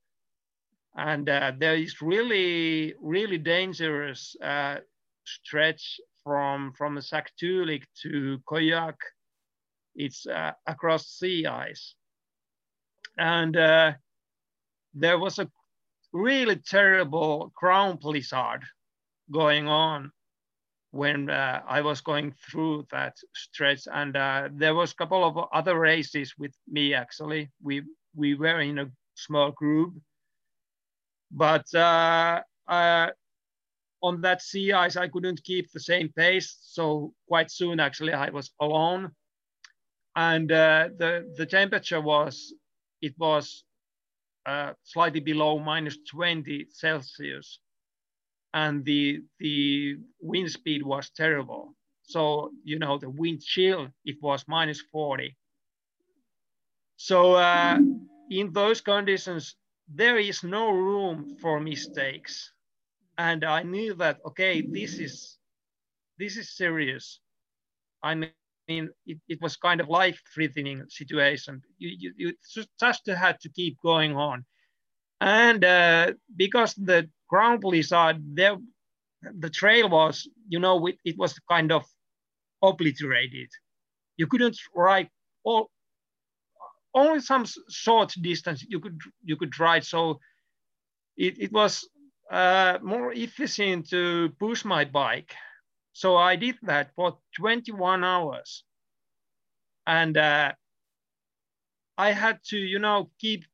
[0.97, 4.77] and uh, there is really really dangerous uh,
[5.25, 8.97] stretch from from Shaktoolik to Koyuk.
[9.95, 11.95] It's uh, across sea ice,
[13.19, 13.93] and uh,
[14.95, 15.51] there was a
[16.13, 18.65] really terrible ground blizzard
[19.31, 20.13] going on
[20.91, 23.89] when uh, I was going through that stretch.
[23.91, 27.51] And uh, there was a couple of other races with me, actually.
[27.63, 27.83] We,
[28.15, 29.95] we were in a small group.
[31.31, 33.09] But uh, uh
[34.03, 36.59] on that sea ice, I couldn't keep the same pace.
[36.63, 39.13] So quite soon, actually, I was alone.
[40.17, 42.53] And uh, the, the temperature was,
[43.01, 43.63] it was
[44.45, 47.61] uh, slightly below minus 20 Celsius
[48.55, 51.75] and the the wind speed was terrible.
[52.03, 55.37] So you know the wind chill it was minus 40.
[57.03, 57.81] So uh,
[58.31, 59.57] in those conditions,
[59.93, 62.53] there is no room for mistakes,
[63.19, 65.37] and I knew that okay, this is
[66.17, 67.19] this is serious.
[68.05, 68.31] I mean,
[69.05, 71.63] it, it was kind of life-threatening situation.
[71.79, 72.33] You, you, you
[72.79, 74.45] just had to keep going on.
[75.21, 78.59] And uh, because the ground police are there,
[79.41, 81.85] the trail was, you know, it, it was kind of
[82.63, 83.49] obliterated.
[84.17, 85.09] You couldn't ride
[85.43, 85.71] all,
[86.95, 89.85] only some short distance you could you could ride.
[89.85, 90.21] So
[91.17, 91.89] it, it was
[92.31, 95.35] uh, more efficient to push my bike.
[95.93, 98.65] So I did that for 21 hours.
[99.87, 100.53] And uh,
[101.99, 103.45] I had to, you know, keep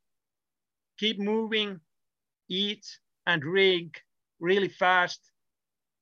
[0.99, 1.81] keep moving,
[2.49, 2.85] eat
[3.27, 3.97] and rig
[4.41, 5.21] really fast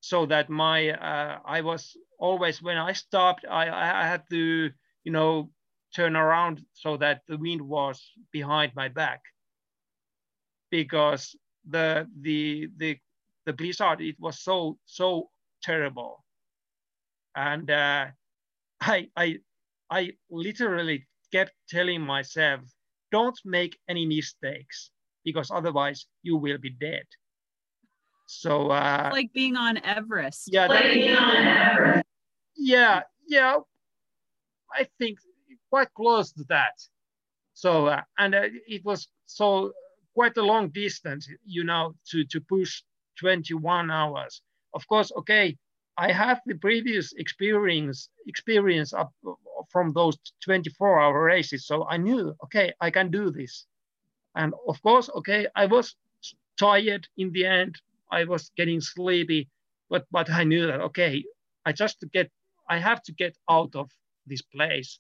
[0.01, 4.71] so that my, uh, I was always, when I stopped, I, I had to,
[5.05, 5.51] you know,
[5.97, 9.23] turn around so that the wind was behind my back
[10.71, 11.35] because
[11.69, 12.99] the, the, the,
[13.47, 15.31] the blizzard, it was so, so
[15.63, 16.23] terrible.
[17.35, 18.07] And uh,
[18.81, 19.39] I, I,
[19.91, 22.61] I literally kept telling myself,
[23.11, 24.91] don't make any mistakes
[25.25, 27.07] because otherwise you will be dead.
[28.27, 30.49] So uh, it's like being on Everest.
[30.53, 32.07] Yeah, like being on Everest.
[32.57, 33.59] Yeah, yeah.
[34.73, 35.19] I think
[35.71, 36.75] quite close to that.
[37.55, 39.73] So uh, and uh, it was so
[40.15, 42.83] quite a long distance, you know, to to push
[43.21, 44.43] 21 hours.
[44.75, 45.57] Of course, okay,
[45.97, 49.13] I have the previous experience experience up
[49.71, 51.67] from those 24 hour races.
[51.67, 53.67] So I knew, okay, I can do this.
[54.35, 55.97] And of course, okay, I was
[56.59, 57.81] tired in the end.
[58.11, 59.49] I was getting sleepy,
[59.91, 61.25] but but I knew that okay,
[61.65, 62.31] I just get,
[62.69, 63.91] I have to get out of
[64.27, 64.99] this place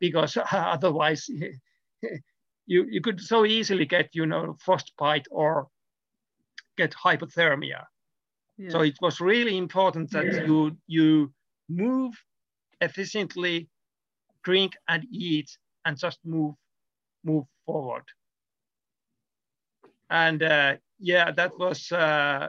[0.00, 1.28] because otherwise
[2.66, 5.68] you you could so easily get you know frostbite or
[6.76, 7.84] get hypothermia.
[8.56, 8.70] Yeah.
[8.70, 10.44] So it was really important that yeah.
[10.44, 11.32] you you
[11.68, 12.14] move
[12.80, 13.68] efficiently,
[14.42, 15.50] drink and eat,
[15.84, 16.54] and just move
[17.24, 18.04] move forward.
[20.10, 22.48] And uh, yeah, that was uh,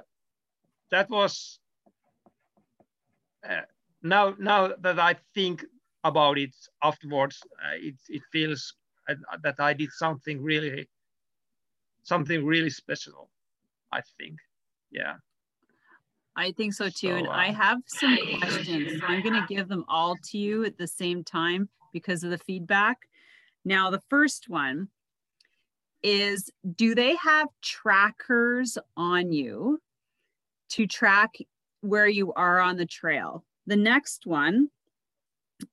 [0.91, 1.59] that was
[3.47, 3.61] uh,
[4.03, 5.65] now now that I think
[6.05, 8.75] about it afterwards, uh, it it feels
[9.09, 10.87] uh, that I did something really
[12.03, 13.29] something really special.
[13.91, 14.39] I think,
[14.91, 15.15] yeah.
[16.35, 17.07] I think so too.
[17.07, 18.99] So, and uh, I have some questions.
[18.99, 22.29] So I'm going to give them all to you at the same time because of
[22.29, 22.97] the feedback.
[23.63, 24.89] Now, the first one
[26.03, 29.81] is Do they have trackers on you
[30.69, 31.35] to track
[31.81, 33.43] where you are on the trail?
[33.65, 34.69] The next one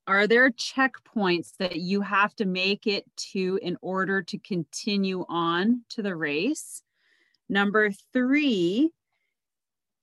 [0.06, 5.82] Are there checkpoints that you have to make it to in order to continue on
[5.90, 6.82] to the race?
[7.48, 8.90] Number three,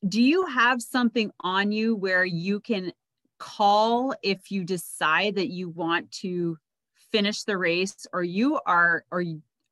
[0.08, 2.92] do you have something on you where you can
[3.38, 6.58] call if you decide that you want to
[7.12, 9.24] finish the race or you are or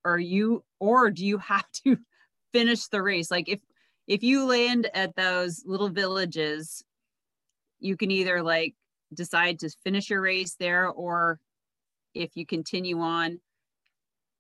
[0.05, 1.97] are you or do you have to
[2.53, 3.59] finish the race like if
[4.07, 6.83] if you land at those little villages
[7.79, 8.73] you can either like
[9.13, 11.39] decide to finish your race there or
[12.13, 13.39] if you continue on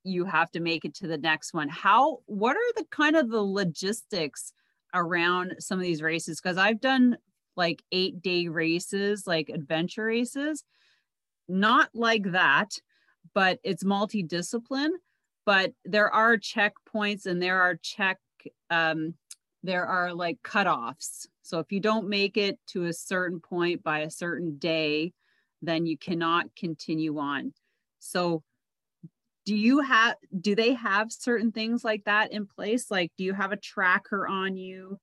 [0.03, 3.29] you have to make it to the next one how what are the kind of
[3.29, 4.53] the logistics
[4.93, 7.17] around some of these races because I've done
[7.55, 10.63] like eight day races, like adventure races,
[11.47, 12.71] not like that,
[13.33, 14.91] but it's multidiscipline.
[15.45, 18.19] But there are checkpoints and there are check,
[18.69, 19.15] um,
[19.63, 21.27] there are like cutoffs.
[21.41, 25.13] So if you don't make it to a certain point by a certain day,
[25.61, 27.53] then you cannot continue on.
[27.99, 28.43] So
[29.47, 33.33] do you have do they have certain things like that in place like do you
[33.33, 34.99] have a tracker on you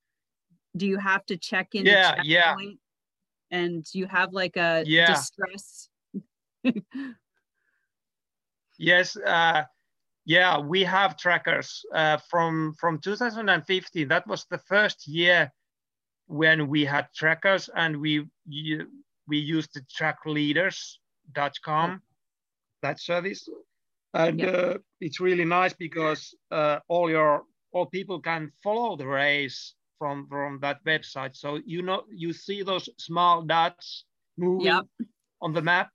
[0.77, 2.55] do you have to check in yeah yeah
[3.51, 5.07] and you have like a yeah.
[5.07, 5.89] distress
[8.79, 9.63] yes uh
[10.25, 15.53] yeah we have trackers uh from from 2015 that was the first year
[16.27, 18.27] when we had trackers and we
[19.27, 22.01] we used the trackleaders.com
[22.85, 23.49] that service.
[24.13, 24.47] And yeah.
[24.47, 30.29] uh, it's really nice because uh, all your all people can follow the race from
[30.29, 31.35] from that website.
[31.35, 34.05] So you know you see those small dots
[34.37, 34.81] moving
[35.41, 35.91] on the map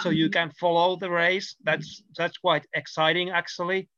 [0.00, 3.88] so you can follow the race that's that's quite exciting actually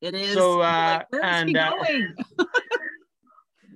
[0.00, 1.72] it is so uh, like, and uh,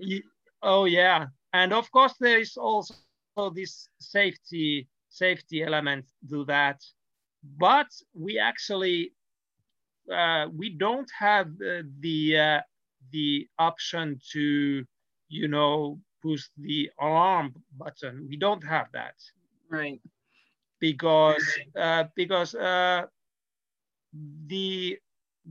[0.63, 2.95] oh yeah and of course there is also
[3.55, 6.81] this safety safety element to that
[7.59, 9.13] but we actually
[10.13, 12.61] uh, we don't have uh, the uh,
[13.13, 14.85] the option to
[15.29, 18.27] you know push the alarm button.
[18.29, 19.15] We don't have that.
[19.71, 20.01] Right.
[20.81, 21.45] Because
[21.79, 23.07] uh, because uh,
[24.47, 24.99] the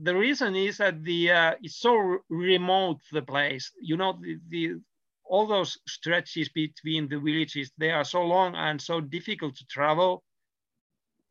[0.00, 3.72] the reason is that the uh, it's so remote the place.
[3.80, 4.80] You know the, the
[5.24, 10.24] all those stretches between the villages they are so long and so difficult to travel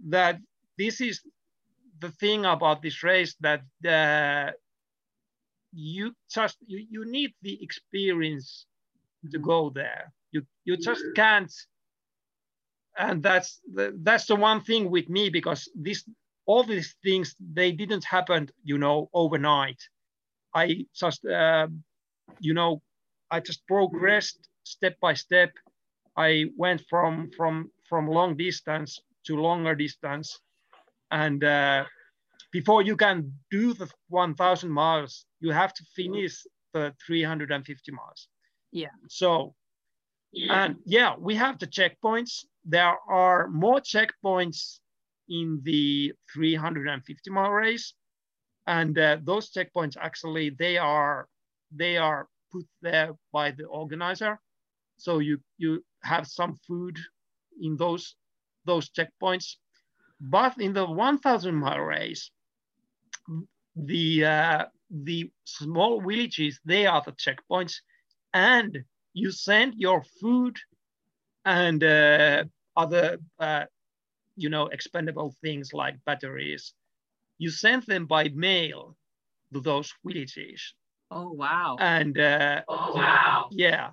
[0.08, 0.39] that
[0.78, 1.22] this is
[2.00, 4.52] the thing about this race that uh,
[5.74, 8.66] you just you, you need the experience
[9.32, 10.14] to go there.
[10.32, 11.52] You you just can't.
[12.98, 16.04] And that's the, that's the one thing with me because this
[16.45, 19.82] all these things they didn't happen you know overnight.
[20.56, 21.68] I just uh,
[22.39, 22.82] you know
[23.30, 25.52] I just progressed step by step.
[26.16, 30.39] I went from from from long distance to longer distance
[31.12, 31.86] and uh,
[32.52, 36.43] before you can do the 1000 miles you have to finish
[36.74, 38.28] the 350 miles
[38.72, 39.54] yeah so
[40.50, 42.46] and yeah we have the checkpoints.
[42.66, 44.80] There are more checkpoints
[45.30, 47.94] in the 350 mile race.
[48.66, 51.28] And uh, those checkpoints actually they are
[51.72, 54.40] they are put there by the organizer.
[54.98, 56.98] So you you have some food
[57.62, 58.16] in those
[58.66, 59.56] those checkpoints.
[60.20, 62.32] But in the 1000 mile race,
[63.76, 67.76] the, uh, the small villages, they are the checkpoints.
[68.34, 68.84] And
[69.18, 70.55] you send your food
[71.43, 72.43] and uh,
[72.76, 73.65] other, uh,
[74.36, 76.74] you know, expendable things like batteries.
[77.39, 78.95] You send them by mail
[79.53, 80.76] to those villages.
[81.09, 81.78] Oh, wow.
[81.80, 83.49] And uh, oh, wow.
[83.51, 83.89] yeah.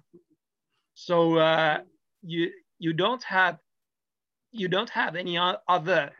[0.95, 1.79] So uh,
[2.23, 3.59] you, you don't have
[4.53, 5.37] you don't have any
[5.69, 6.13] other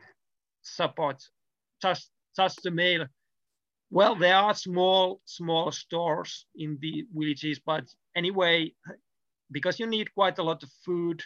[0.61, 1.23] support,
[1.81, 3.05] just just the mail
[3.95, 8.73] well, there are small, small stores in the villages, but anyway,
[9.49, 11.23] because you need quite a lot of food,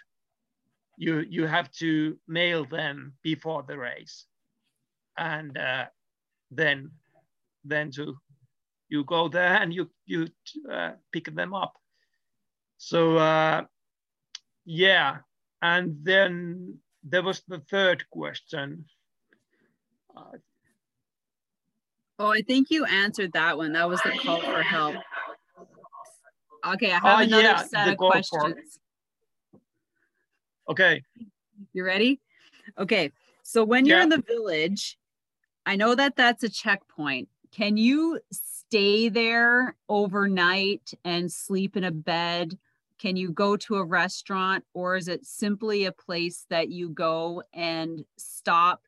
[0.95, 4.27] you you have to mail them before the race,
[5.17, 5.85] and uh,
[6.51, 6.91] then
[7.63, 8.15] then to
[8.87, 10.27] you go there and you you
[10.71, 11.73] uh, pick them up.
[12.77, 13.63] So uh,
[14.65, 15.17] yeah,
[15.63, 18.85] and then there was the third question.
[20.15, 20.37] Uh,
[22.19, 23.73] oh, I think you answered that one.
[23.73, 24.95] That was the call for help.
[26.65, 28.79] Okay, I have Oh, another yeah, set of questions.
[30.67, 31.01] okay,
[31.73, 32.19] You ready?
[32.77, 33.11] Okay.
[33.43, 34.03] So when you're Yeah.
[34.03, 34.97] in the village,
[35.65, 37.29] I know that that's a checkpoint.
[37.51, 42.57] Can you stay there overnight and sleep in a bed?
[42.97, 47.43] Can you go to a restaurant or is it simply a place that you go
[47.53, 48.83] and stop,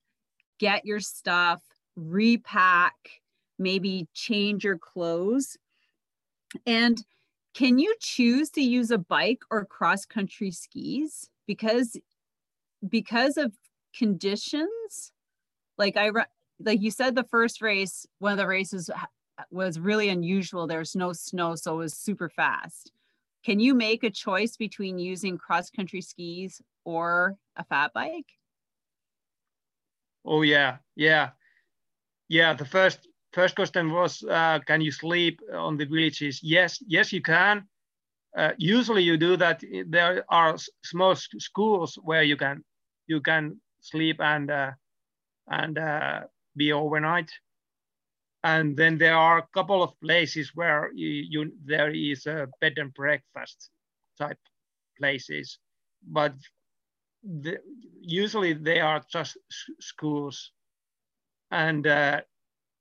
[0.59, 1.61] get your stuff,
[1.95, 3.20] repack,
[3.61, 5.57] maybe change your clothes?
[6.65, 7.01] And
[7.53, 11.29] can you choose to use a bike or cross country skis?
[11.47, 11.97] Because
[12.87, 13.53] because of
[13.95, 15.11] conditions
[15.77, 16.09] like i
[16.59, 18.89] like you said the first race one of the races
[19.51, 22.91] was really unusual there was no snow so it was super fast
[23.43, 28.37] can you make a choice between using cross country skis or a fat bike
[30.25, 31.31] oh yeah, yeah,
[32.27, 32.53] yeah.
[32.53, 36.41] The first first question was, uh, can you sleep on the villages?
[36.43, 37.67] Yes, yes, you can.
[38.37, 39.63] Uh, usually you do that.
[39.87, 42.63] There are small schools where you can
[43.07, 44.71] you can sleep and uh,
[45.47, 46.21] and uh,
[46.55, 47.31] be overnight.
[48.43, 52.73] And then there are a couple of places where you, you there is a bed
[52.77, 53.69] and breakfast
[54.17, 54.39] type
[54.97, 55.59] places,
[56.07, 56.35] but
[57.23, 57.59] the,
[58.01, 59.37] usually they are just
[59.79, 60.51] schools.
[61.51, 62.21] And uh,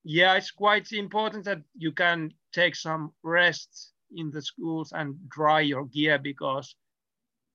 [0.05, 5.61] yeah, it's quite important that you can take some rest in the schools and dry
[5.61, 6.75] your gear because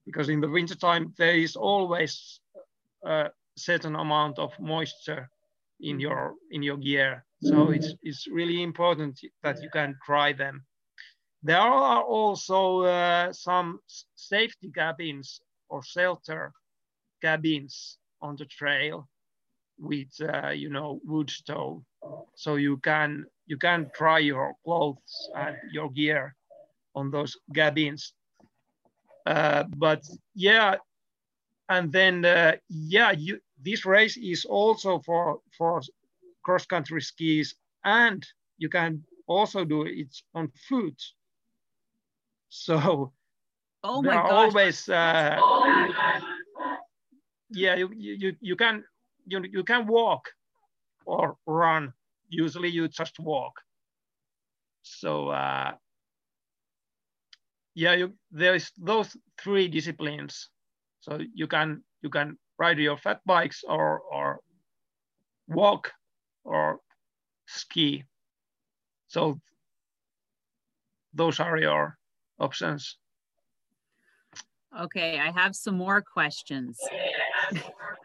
[0.06, 2.40] because in the wintertime there is always
[3.04, 5.30] a certain amount of moisture
[5.80, 6.00] in Mhm.
[6.00, 7.24] your in your gear.
[7.40, 10.66] So it's it's really important that you can dry them.
[11.42, 13.80] There are also uh, some
[14.16, 16.52] safety cabins or shelter
[17.22, 19.08] cabins on the trail
[19.78, 21.82] with uh, you know wood stove,
[22.34, 26.34] so you can you can dry your clothes and your gear
[26.94, 28.14] on those cabins.
[29.26, 30.02] Uh, but
[30.34, 30.76] yeah,
[31.68, 35.80] and then uh, yeah, you this race is also for for
[36.42, 37.54] cross country skis,
[37.84, 38.26] and
[38.58, 41.00] you can also do it on foot.
[42.48, 43.12] So
[43.84, 45.38] oh there my are gosh always uh,
[47.50, 48.84] yeah you, you you can
[49.26, 50.30] you, you can walk
[51.04, 51.92] or run.
[52.28, 53.60] Usually you just walk.
[54.82, 55.72] So uh,
[57.74, 60.50] yeah you there is those three disciplines.
[61.00, 64.40] So you can you can ride your fat bikes or or
[65.48, 65.92] walk
[66.44, 66.80] or
[67.46, 68.04] ski.
[69.08, 69.40] So
[71.14, 71.98] those are your
[72.38, 72.98] options.
[74.78, 76.78] Okay i have some more questions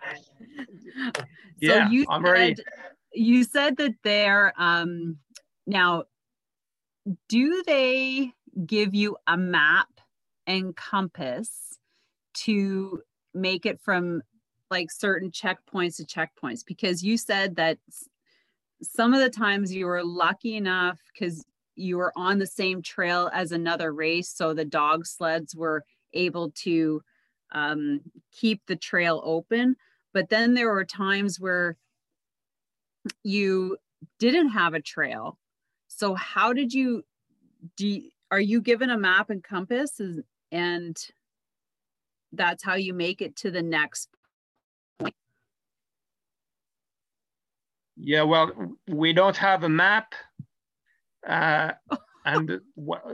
[1.59, 2.55] Yeah, so you I'm said, ready.
[3.13, 5.17] you said that they're um
[5.67, 6.05] now
[7.29, 8.31] do they
[8.65, 9.87] give you a map
[10.47, 11.77] and compass
[12.33, 13.01] to
[13.33, 14.21] make it from
[14.69, 17.77] like certain checkpoints to checkpoints because you said that
[18.81, 23.29] some of the times you were lucky enough because you were on the same trail
[23.33, 25.83] as another race so the dog sleds were
[26.13, 27.01] able to
[27.53, 29.75] um, keep the trail open
[30.13, 31.77] but then there were times where
[33.23, 33.77] you
[34.19, 35.37] didn't have a trail.
[35.87, 37.03] So how did you
[37.75, 38.01] do
[38.31, 40.97] are you given a map and compass is- and
[42.31, 44.09] that's how you make it to the next?
[47.97, 50.13] Yeah, well, we don't have a map,
[51.27, 51.71] uh,
[52.25, 52.61] and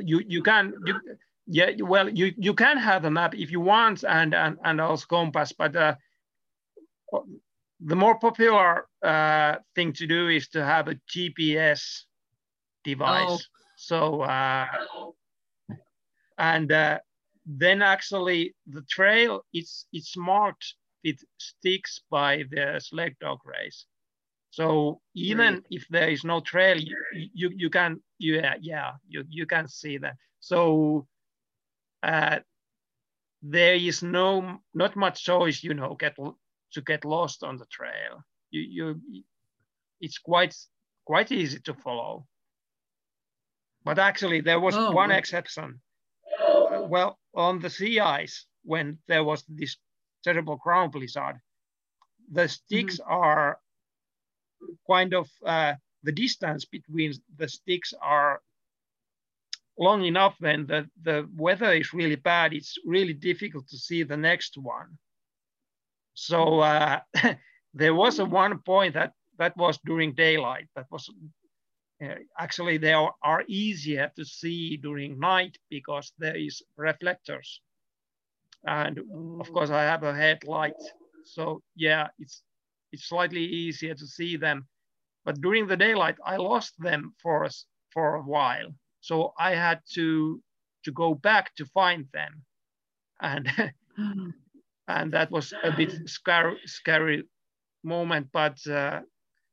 [0.01, 0.99] you you can you
[1.45, 5.05] yeah well you you can have a map if you want and and and also
[5.07, 5.95] compass, but uh,
[7.79, 12.05] the more popular uh, thing to do is to have a GPS
[12.83, 13.47] device.
[13.49, 13.63] Oh.
[13.77, 14.65] So uh,
[16.37, 16.99] and uh,
[17.45, 23.85] then actually the trail it's it's marked with sticks by the sled dog race.
[24.51, 25.63] So even Right.
[25.69, 29.97] if there is no trail, you, you, you can, yeah, yeah, you, you can see
[29.97, 30.15] that.
[30.39, 31.07] So
[32.03, 32.39] uh,
[33.41, 36.17] there is no, not much choice, you know, get
[36.77, 38.23] to get lost on the trail.
[38.51, 39.23] You, you,
[39.99, 40.55] it's quite,
[41.05, 42.27] quite easy to follow.
[43.83, 45.19] But actually, there was Oh, one right.
[45.19, 45.81] exception.
[46.95, 49.77] Well, on the sea ice, when there was this
[50.23, 51.37] terrible ground blizzard,
[52.31, 53.59] the sticks are
[54.87, 55.73] kind of uh,
[56.03, 58.41] the distance between the sticks are
[59.79, 64.17] long enough when the, the weather is really bad, it's really difficult to see the
[64.17, 64.97] next one.
[66.17, 67.01] So uh,
[67.75, 70.67] there was a one point that that was during daylight.
[70.75, 71.09] That was
[72.03, 77.61] uh, actually they are, are easier to see during night because there is reflectors.
[78.65, 78.99] And
[79.39, 80.81] of course I have a headlight.
[81.23, 82.43] So yeah, it's
[82.91, 84.67] it's slightly easier to see them.
[85.25, 88.73] But during the daylight, I lost them for us for a while.
[89.01, 90.41] So I had to
[90.85, 92.43] to go back to find them.
[93.21, 93.73] And
[94.87, 97.23] and that was a bit scary, scary
[97.83, 98.27] moment.
[98.31, 99.01] But uh,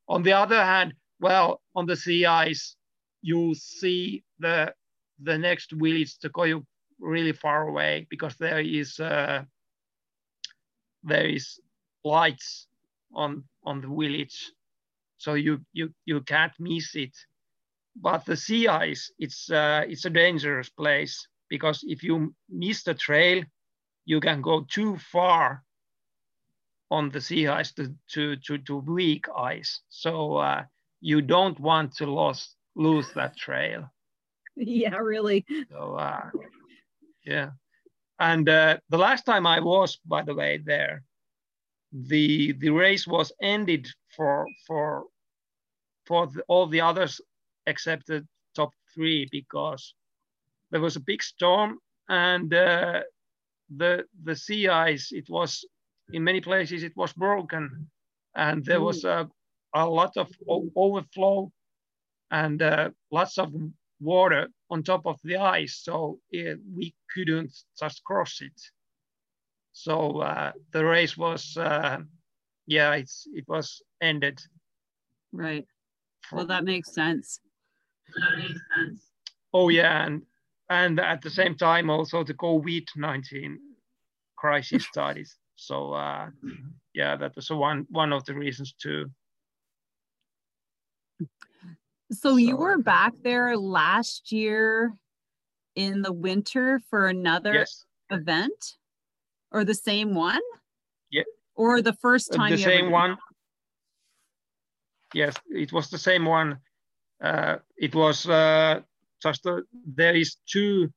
[0.09, 2.77] on the other hand, well, on the sea ice,
[3.23, 4.73] you see the
[5.23, 6.65] the next village to Koyuk
[7.01, 9.43] really far away because there is uh,
[11.03, 11.61] there is
[12.05, 12.67] lights
[13.15, 14.53] on on the village,
[15.19, 17.17] so you you you can't miss it.
[17.97, 22.95] But the sea ice, it's uh, it's a dangerous place because if you miss the
[22.95, 23.45] trail,
[24.05, 25.65] you can go too far
[26.91, 29.81] on the sea ice to to to, to weak ice.
[29.89, 30.65] So uh,
[31.01, 33.91] you don't want to lose lose that trail.
[34.57, 35.45] yeah, really.
[35.71, 36.31] So uh,
[37.25, 37.51] yeah,
[38.19, 41.03] and uh, the last time I was, by the way, there,
[41.93, 45.05] the the race was ended for for
[46.07, 47.21] for the, all the others
[47.67, 49.95] except the top three because
[50.71, 51.79] there was a big storm
[52.09, 53.01] and uh,
[53.77, 55.65] the the sea ice it was
[56.13, 57.91] in many places it was broken.
[58.37, 59.29] And there was a,
[59.75, 60.29] a lot of
[60.77, 61.53] overflow
[62.31, 63.53] and uh, lots of
[64.01, 65.81] water on top of the ice.
[65.83, 68.61] So uh, we couldn't just cross it.
[69.73, 71.99] So uh, the race was uh,
[72.67, 74.41] yeah it's it was ended.
[75.33, 75.67] Right.
[76.33, 77.41] Well, that makes sense.
[79.53, 80.23] Oh yeah, and
[80.69, 83.59] and at the same time also the COVID nineteen
[84.37, 85.37] crisis studies.
[85.57, 86.31] So uh,
[86.95, 89.07] yeah, that was one one of the reasons too.
[92.13, 94.95] So you So- were back there last year
[95.75, 98.77] in the winter for another Yes, event
[99.51, 100.43] or the same one?
[101.11, 101.25] Yeah.
[101.55, 103.17] Or the first uh, time the you same one.
[105.13, 106.59] Yes, it was the same one.
[107.23, 108.81] Uh, it was uh,
[109.27, 110.89] uh, there is two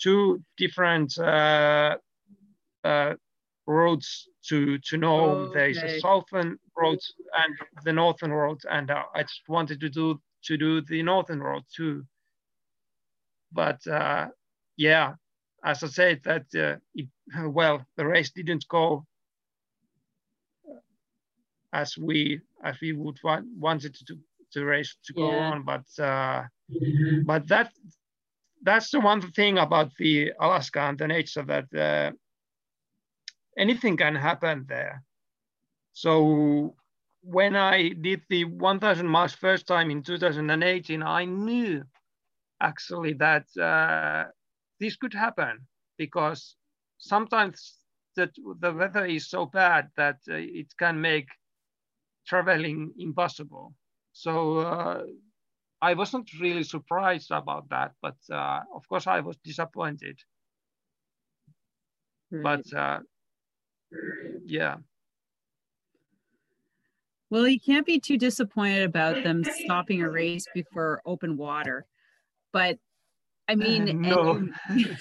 [0.00, 1.96] two different uh,
[2.84, 3.14] uh,
[3.66, 5.50] roads to to Nome.
[5.52, 5.96] There is Okay.
[5.96, 6.98] a southern road
[7.34, 11.40] and the northern road, and uh, I just wanted to do to do the northern
[11.40, 12.04] road too.
[13.52, 14.28] But uh,
[14.76, 15.14] yeah,
[15.64, 17.08] as I said, that uh, it,
[17.46, 19.06] well, the race didn't go
[21.72, 24.16] as we as we would want wanted to
[24.52, 25.50] to race to go Yeah.
[25.52, 26.44] on, but uh,
[27.24, 27.72] but that
[28.62, 32.12] that's the one thing about the Alaska and the nature that uh,
[33.58, 35.02] anything can happen there.
[35.92, 36.76] So
[37.22, 41.84] when I did the 1,000 miles first time in 2018, I knew
[42.60, 44.30] actually that uh,
[44.80, 45.66] this could happen
[45.98, 46.56] because
[46.98, 47.74] sometimes
[48.16, 51.28] that the weather is so bad that uh, it can make
[52.26, 53.74] traveling impossible.
[54.12, 55.02] So uh,
[55.82, 60.18] I wasn't really surprised about that, but uh, of course I was disappointed.
[62.30, 62.62] Right.
[62.72, 63.00] But uh,
[64.46, 64.76] yeah,
[67.32, 71.86] Well, you can't be too disappointed about them stopping a race before open water.
[72.52, 72.78] But
[73.48, 74.48] I mean, and No.
[74.76, 74.96] you-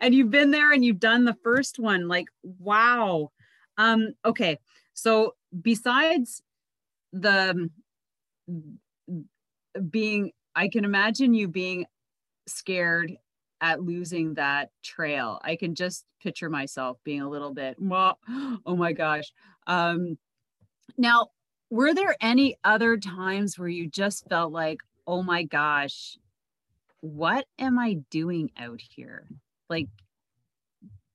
[0.00, 2.08] and you've been there and you've done the first one.
[2.08, 3.30] Like, wow.
[3.76, 4.58] Um, okay.
[4.94, 6.42] So besides
[7.12, 7.68] the
[9.90, 11.86] being, I can imagine you being
[12.46, 13.16] scared
[13.60, 15.40] at losing that trail.
[15.42, 18.14] I can just picture myself being a little bit, "Mwah,
[18.66, 19.32] oh my gosh.
[19.66, 20.18] Um,
[20.98, 21.28] now,
[21.70, 26.18] were there any other times where you just felt like, oh my gosh,
[27.00, 29.26] what am I doing out here?
[29.68, 29.88] Like,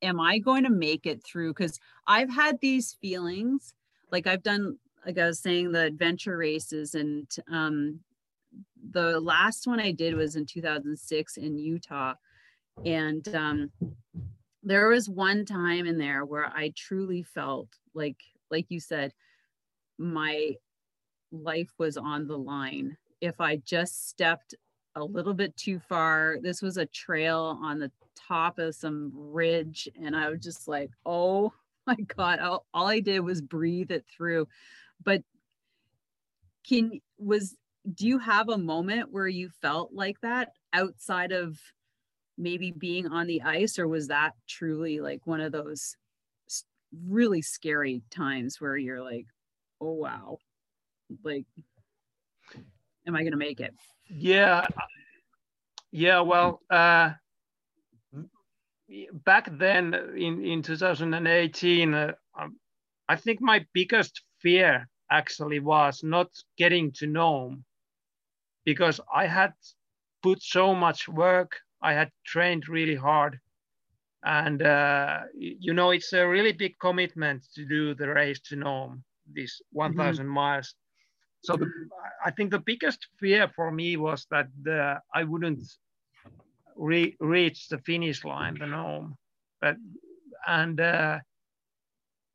[0.01, 1.53] am I going to make it through?
[1.53, 3.73] Because I've had these feelings.
[4.11, 7.99] Like I've done, like I was saying, the adventure races, and um,
[8.91, 12.13] the last one I did was in 2006 in Utah,
[12.85, 13.71] and um,
[14.63, 18.17] there was one time in there where I truly felt like,
[18.49, 19.13] like you said,
[19.97, 20.55] my
[21.31, 24.55] life was on the line if I just stepped
[24.95, 26.37] a little bit too far.
[26.41, 30.91] This was a trail on the top of some ridge, and I was just like,
[31.05, 31.53] oh
[31.87, 34.47] my God, all, all I did was breathe it through.
[35.03, 35.23] But
[36.67, 37.55] can was
[37.93, 41.57] do you have a moment where you felt like that outside of
[42.37, 45.95] maybe being on the ice or was that truly like one of those
[47.07, 49.25] really scary times where you're like
[49.81, 50.37] oh wow.
[51.23, 51.45] Like
[53.07, 53.73] am i going to make it?
[54.09, 54.65] Yeah
[55.91, 57.11] yeah well uh
[59.25, 62.57] back then in in 2018 uh, um,
[63.07, 66.27] i think my biggest fear actually was not
[66.57, 67.65] getting to Nome
[68.71, 69.53] because I had
[70.21, 71.51] put so much work,
[71.81, 73.39] I had trained really hard.
[74.23, 79.03] And, uh, you know, it's a really big commitment to do the race to Nome,
[79.35, 80.33] this 1,000 mm-hmm.
[80.33, 80.75] miles.
[81.41, 81.67] So the,
[82.23, 85.63] I think the biggest fear for me was that the, I wouldn't
[86.75, 89.15] re- reach the finish line, the Nome.
[89.61, 89.77] But,
[90.45, 91.19] and uh,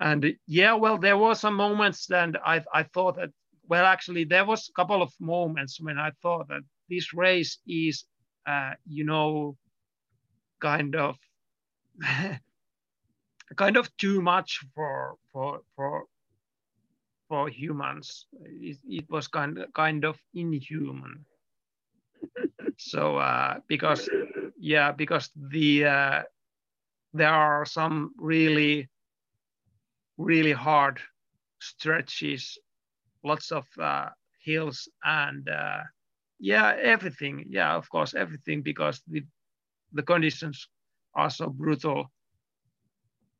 [0.00, 3.30] and yeah, well, there were some moments that I, I thought that,
[3.68, 8.04] well, actually, there was a couple of moments when I thought that this race is,
[8.46, 9.56] uh, you know,
[10.60, 11.16] kind of,
[13.56, 16.04] kind of too much for for for
[17.28, 18.26] for humans.
[18.44, 21.24] It, it was kind of, kind of inhuman.
[22.78, 24.08] so uh, because
[24.58, 26.22] yeah, because the uh,
[27.12, 28.88] there are some really
[30.18, 31.00] really hard
[31.60, 32.58] stretches,
[33.24, 34.10] lots of uh,
[34.40, 35.82] hills, and uh,
[36.38, 37.44] yeah, everything.
[37.48, 39.24] Yeah, of course, everything because the
[39.92, 40.68] the conditions
[41.14, 42.10] are so brutal.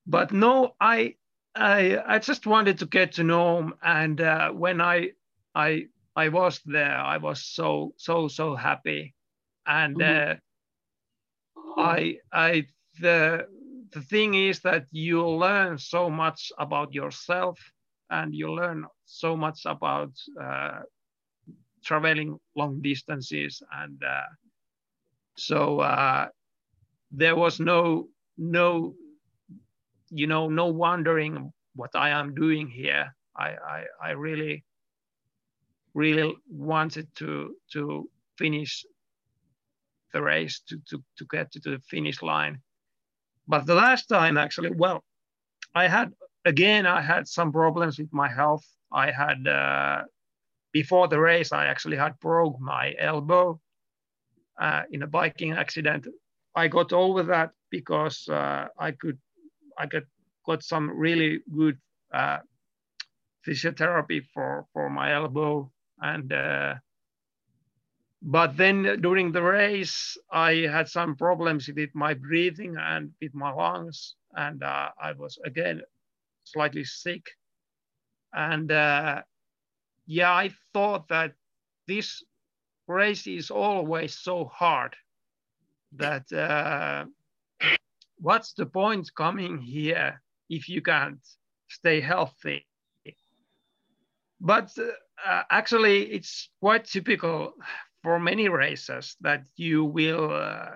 [0.07, 1.17] But no, I
[1.55, 5.11] I I just wanted to get to Nome, and uh, when I
[5.55, 9.15] I I was there, I was so so so happy,
[9.67, 10.33] and mm-hmm.
[11.79, 12.67] uh, I I
[13.01, 13.47] the
[13.93, 17.59] the thing is that you learn so much about yourself
[18.11, 20.81] and you learn so much about uh,
[21.85, 24.23] traveling long distances and uh,
[25.37, 26.29] so uh,
[27.11, 28.95] there was no no
[30.11, 33.15] you know no wondering what i am doing here.
[33.37, 34.65] I i, I really
[35.95, 38.85] really wanted to to finish
[40.15, 42.61] the race to, to, to get to the finish line.
[43.47, 45.05] But the last time, actually, well,
[45.75, 46.13] I had
[46.45, 48.65] again, I had some problems with my health.
[48.93, 50.03] I had uh,
[50.73, 53.61] before the race, I actually had broke my elbow
[54.61, 56.07] uh, in a biking accident.
[56.55, 59.19] I got over that because uh, I could,
[59.79, 60.05] I got
[60.47, 61.79] got some really good
[62.13, 62.39] uh,
[63.47, 65.71] physiotherapy for for my elbow,
[66.01, 66.75] and uh,
[68.23, 73.53] but then during the race, I had some problems with my breathing and with my
[73.53, 75.83] lungs, and uh, I was again
[76.45, 77.27] slightly sick.
[78.33, 79.23] And uh,
[80.07, 81.35] yeah, I thought that
[81.87, 82.23] this
[82.87, 84.95] race is always so hard
[85.97, 87.05] that uh,
[88.19, 90.21] what's the point coming here
[90.51, 91.21] if you can't
[91.69, 92.67] stay healthy?
[94.41, 97.55] But uh, actually, it's quite typical
[98.03, 100.73] for many races that you will uh,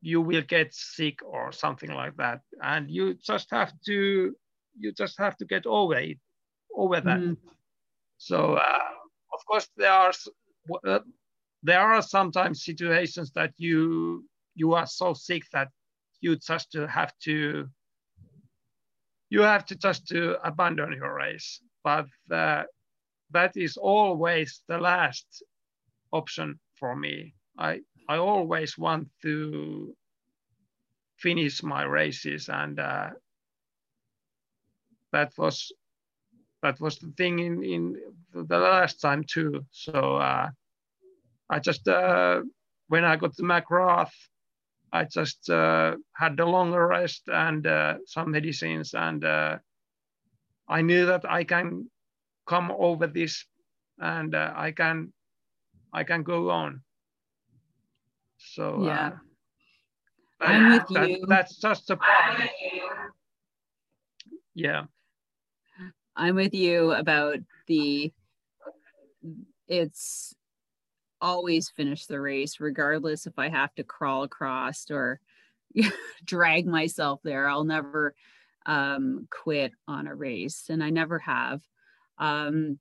[0.00, 4.34] you will get sick or something like that and you just have to
[4.78, 6.18] you just have to get over it
[6.76, 7.36] over that mm.
[8.18, 8.88] so uh,
[9.34, 10.12] of course there are
[10.86, 11.00] uh,
[11.62, 14.24] there are sometimes situations that you
[14.54, 15.68] you are so sick that
[16.20, 17.66] you just have to
[19.30, 22.62] you have to just to abandon your race but uh,
[23.30, 25.42] that is always the last
[26.12, 27.34] option for me.
[27.58, 29.94] I I always want to
[31.16, 33.10] finish my races, and uh,
[35.12, 35.72] that was
[36.62, 37.96] that was the thing in in
[38.32, 39.64] the last time too.
[39.70, 40.50] So uh,
[41.50, 42.42] I just uh,
[42.88, 44.12] when I got to McGrath,
[44.92, 49.58] I just uh, had a longer rest and uh, some medicines, and uh,
[50.68, 51.90] I knew that I can
[52.46, 53.46] come over this,
[53.98, 55.12] and I can
[55.92, 56.82] I can go on.
[58.38, 59.12] So yeah,
[60.40, 61.24] uh, I'm with that, you.
[61.26, 62.48] That's just a problem.
[64.54, 64.84] Yeah,
[66.18, 68.12] I'm with you about the.
[69.68, 70.34] It's
[71.20, 75.20] always finish the race, regardless if I have to crawl across or
[76.24, 77.48] drag myself there.
[77.48, 78.14] I'll never
[78.66, 81.62] um, quit on a race, and I never have.
[82.18, 82.78] Um,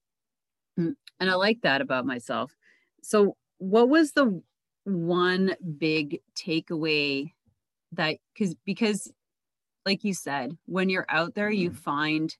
[0.77, 2.55] and I like that about myself.
[3.03, 4.41] So, what was the
[4.83, 7.33] one big takeaway
[7.93, 9.11] that because because
[9.85, 11.79] like you said, when you're out there, you mm-hmm.
[11.79, 12.35] find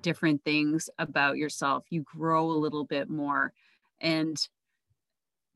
[0.00, 1.84] different things about yourself.
[1.90, 3.52] You grow a little bit more.
[4.00, 4.36] And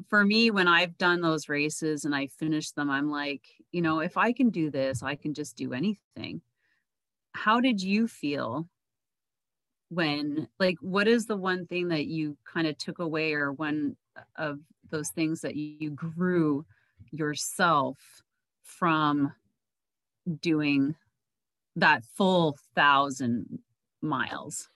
[0.09, 4.01] for me, when I've done those races and I finish them, I'm like, you know,
[4.01, 6.41] if I can do this, I can just do anything.
[7.33, 8.68] How did you feel
[9.91, 13.97] when, like, what is the one thing that you kind of took away, or one
[14.37, 14.59] of
[14.91, 16.64] those things that you grew
[17.11, 17.99] yourself
[18.62, 19.33] from
[20.41, 20.95] doing
[21.76, 23.59] that full thousand
[24.03, 24.68] miles?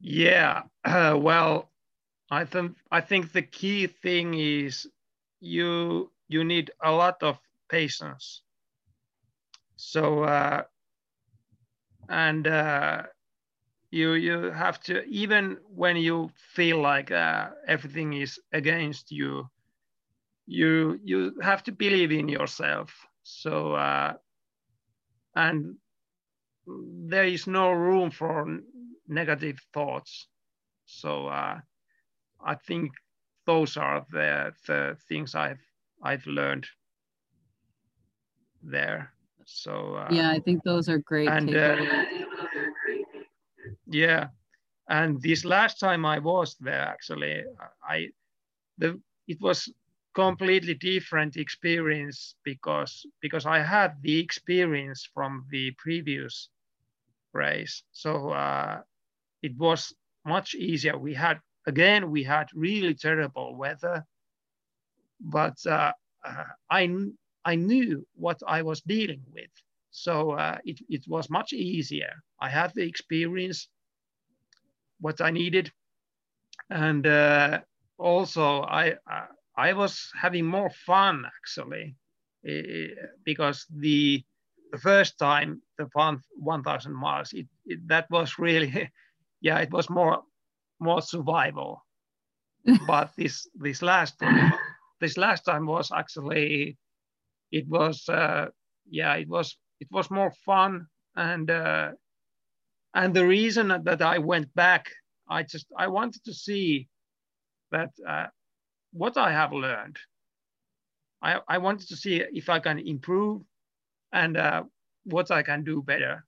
[0.00, 1.70] Yeah, uh, well,
[2.30, 4.88] I think I think the key thing is
[5.40, 8.42] you you need a lot of patience.
[9.76, 10.64] So uh,
[12.08, 13.02] and uh,
[13.90, 19.48] you you have to even when you feel like uh, everything is against you,
[20.46, 24.14] you you have to believe in yourself so, uh,
[25.36, 25.76] and
[26.66, 28.60] there is no room for
[29.08, 30.28] negative thoughts.
[30.86, 31.60] So uh,
[32.44, 32.92] I think
[33.46, 35.60] those are the, the things I've
[36.02, 36.66] I've learned
[38.62, 39.12] there.
[39.44, 41.28] So uh, yeah, I think those are great.
[41.28, 41.76] And uh,
[43.86, 44.28] yeah,
[44.88, 47.44] and this last time I was there, actually,
[47.88, 48.08] I
[48.78, 49.72] the it was
[50.14, 56.48] completely different experience because because I had the experience from the previous
[57.32, 57.82] race.
[57.92, 58.80] So uh,
[59.42, 60.98] it was much easier.
[60.98, 64.04] We had again we had really terrible weather,
[65.20, 65.92] but uh,
[66.24, 66.88] uh, I
[67.44, 69.50] I knew what I was dealing with.
[69.90, 72.22] So uh, it, it was much easier.
[72.40, 73.68] I had the experience,
[75.00, 75.70] what I needed.
[76.70, 77.60] And uh,
[77.98, 79.26] also I, uh,
[79.56, 81.96] I was having more fun actually,
[83.24, 84.24] because the
[84.72, 88.90] the first time the 1,000 miles, it, it, that was really,
[89.40, 90.22] yeah, it was more
[90.80, 91.84] more survival.
[92.86, 94.52] but this this last time,
[95.00, 96.76] this last time was actually,
[97.52, 98.46] it was uh,
[98.90, 101.90] yeah, it was it was more fun and uh,
[102.94, 104.90] and the reason that I went back,
[105.28, 106.88] I just I wanted to see
[107.70, 108.26] that uh,
[108.92, 109.96] what I have learned.
[111.20, 113.42] I, I wanted to see if I can improve
[114.12, 114.64] and uh,
[115.04, 116.24] what I can do better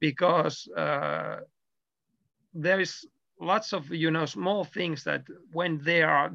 [0.00, 1.40] because uh,
[2.54, 3.06] there is
[3.40, 6.32] lots of you know small things that when they are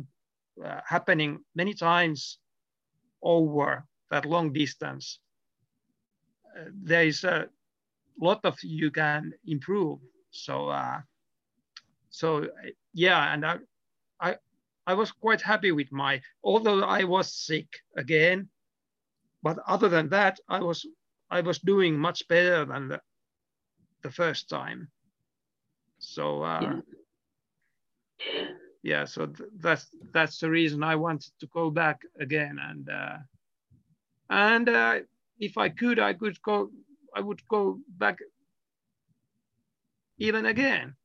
[0.64, 2.38] uh, happening many times
[3.24, 5.20] over that long distance
[6.57, 7.47] uh, there is a
[8.20, 9.99] lot of you can improve.
[10.32, 11.01] So uh,
[12.09, 12.47] so
[12.93, 13.57] yeah and I,
[14.20, 14.38] I
[14.88, 18.49] I was quite happy with my, although I was sick again,
[19.44, 20.86] but other than that, I was
[21.30, 23.02] I was doing much better than the,
[24.04, 24.89] the first time.
[26.00, 26.82] So uh, yeah.
[28.84, 33.18] yeah, so th that's that's the reason I wanted to go back again, and uh,
[34.30, 35.00] and uh,
[35.39, 36.70] if I could, I could go.
[37.14, 38.20] I would go back
[40.18, 40.96] even again.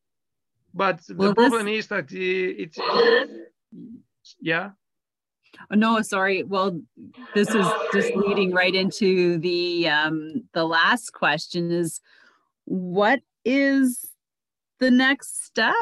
[0.72, 2.78] But well, the problem is that it's
[4.40, 4.70] yeah
[5.70, 6.42] oh, no sorry.
[6.42, 6.80] Well
[7.34, 12.00] this is just leading right into the um the last question is
[12.64, 14.06] what is
[14.80, 15.74] the next step?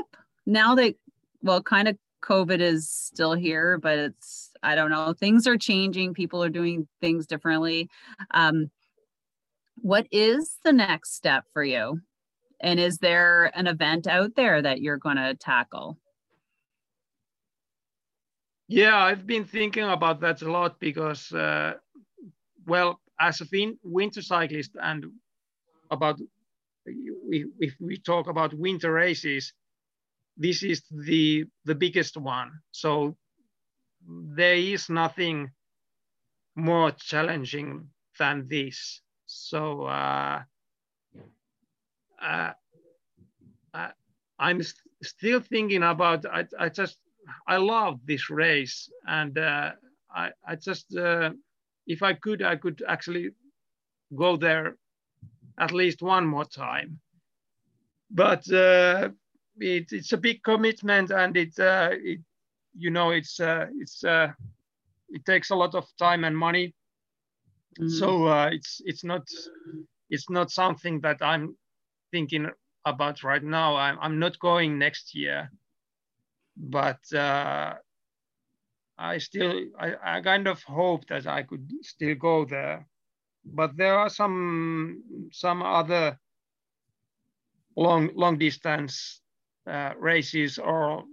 [0.47, 0.95] Now that
[1.43, 6.15] well kind of covid is still here but it's i don't know things are changing.
[6.15, 7.89] People are doing things differently.
[8.33, 8.71] Um
[9.77, 12.01] what is the next step for you?
[12.61, 15.99] And is there an event out there that you're going to tackle
[18.69, 21.75] yeah, I've been thinking about that a lot because, uh,
[22.67, 25.07] well, as a fin- winter cyclist and
[25.91, 26.21] about
[26.87, 29.53] if we talk about winter races,
[30.37, 32.53] this is the the biggest one.
[32.73, 33.17] So
[34.37, 35.51] there is nothing
[36.57, 39.01] more challenging than this.
[39.27, 40.43] So uh,
[42.21, 42.53] uh,
[43.75, 43.89] uh
[44.39, 46.27] I'm st- still thinking about.
[46.27, 46.99] I, I just
[47.47, 49.73] I love this race, and uh,
[50.15, 51.31] I, I just, uh,
[51.87, 53.31] if I could, I could actually
[54.15, 54.77] go there
[55.59, 57.01] at least one more time.
[58.11, 59.11] But uh,
[59.59, 62.21] it, it's a big commitment, and it, uh, it
[62.77, 64.29] you know, it's uh, it's uh,
[65.09, 66.75] it takes a lot of time and money.
[67.81, 67.91] Mm.
[67.91, 69.27] So it's it's not
[70.11, 71.57] it's not something that I'm
[72.13, 72.49] thinking
[72.85, 73.77] about right now.
[73.77, 75.51] I'm, I'm not going next year,
[76.57, 77.75] but uh,
[78.99, 82.87] I still, I, I kind of hope that I could still go there.
[83.45, 86.19] But there are some, some other
[87.77, 89.21] long, long distance
[89.67, 91.05] uh, races or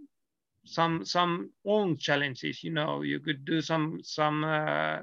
[0.65, 2.63] some, some own challenges.
[2.63, 4.43] You know, you could do some, some.
[4.43, 4.99] Uh,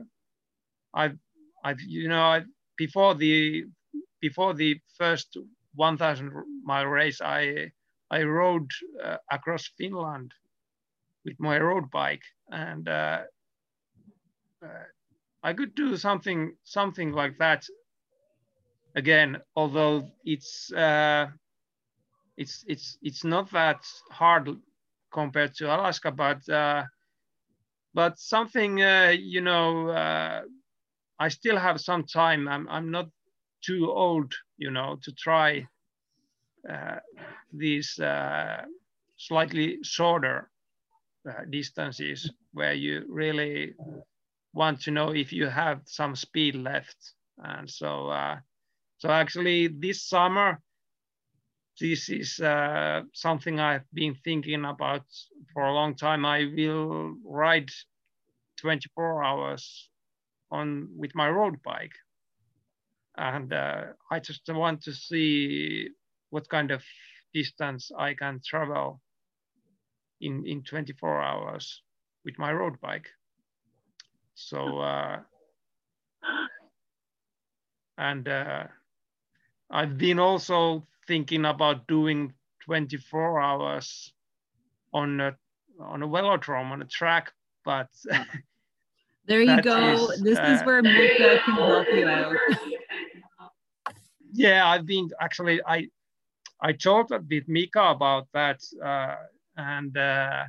[0.94, 1.18] I've,
[1.64, 2.42] I've, you know, I,
[2.76, 3.64] before the,
[4.20, 5.36] before the first
[5.74, 6.32] 1,000
[6.64, 7.72] mile race, I
[8.10, 8.70] I rode
[9.04, 10.32] uh, across Finland
[11.24, 13.22] with my road bike, and uh,
[14.64, 14.84] uh,
[15.42, 17.64] I could do something something like that
[18.96, 19.38] again.
[19.56, 21.26] Although it's uh,
[22.36, 24.48] it's it's it's not that hard
[25.12, 26.84] compared to Alaska, but uh,
[27.94, 30.44] but something you know.
[31.20, 32.48] I still have some time.
[32.48, 33.08] I'm I'm not
[33.64, 35.66] too old, you know, to try
[37.52, 38.62] these uh,
[39.16, 40.50] slightly shorter
[41.28, 43.74] uh, distances where you really
[44.52, 46.96] want to know if you have some speed left.
[47.38, 48.36] And so, uh,
[48.98, 50.60] so actually this summer,
[51.80, 55.04] this is uh, something I've been thinking about
[55.52, 56.24] for a long time.
[56.24, 57.70] I will ride
[58.60, 59.88] 24 hours
[60.50, 61.92] on with my road bike
[63.18, 65.88] and uh, I just want to see
[66.30, 66.82] what kind of
[67.34, 69.00] distance I can travel
[70.20, 71.82] in in 24 hours
[72.24, 73.08] with my road bike.
[74.34, 75.20] So uh,
[77.96, 78.64] and uh,
[79.70, 82.32] I've been also thinking about doing
[82.64, 84.12] 24 hours
[84.92, 85.36] on a
[85.80, 87.32] on a velodrome on a track,
[87.64, 87.88] but
[89.26, 90.10] there you go.
[90.10, 92.36] Is, this uh, is where Mika can help you out.
[94.32, 95.88] yeah, I've been actually I
[96.60, 99.16] I talked with Mika about that, uh,
[99.56, 100.44] and uh,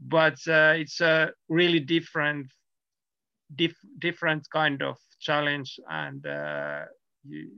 [0.00, 2.52] but uh, it's a really different
[3.54, 6.84] dif different kind of challenge, and uh,
[7.26, 7.50] you,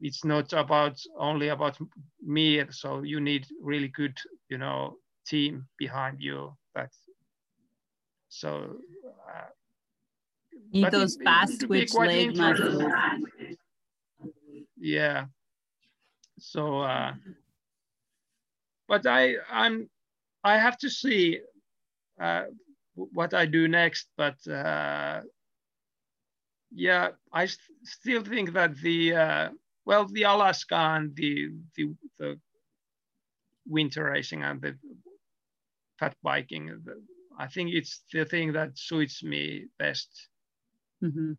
[0.00, 1.76] it's not about only about
[2.22, 2.64] me.
[2.70, 4.18] So you need really good,
[4.48, 6.56] you know, team behind you.
[6.74, 6.96] That's
[8.28, 8.78] so.
[9.28, 9.50] Uh,
[10.72, 12.82] need those it, fast twitch leg muscles
[14.78, 15.24] yeah
[16.40, 17.12] so uh
[18.88, 19.88] but i i'm
[20.42, 21.40] i have to see
[22.20, 22.44] uh
[22.94, 25.20] what i do next but uh
[26.72, 29.48] yeah i st still think that the uh
[29.84, 32.38] well the alaska and the the, the
[33.66, 34.76] winter racing and the
[35.98, 37.02] fat biking the,
[37.38, 40.28] i think it's the thing that suits me best
[41.02, 41.36] mm -hmm.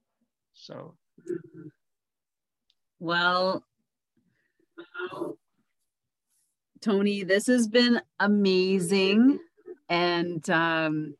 [0.53, 0.97] so
[3.01, 3.63] well,
[6.81, 9.39] Tony, this has been amazing.
[9.89, 11.15] And um,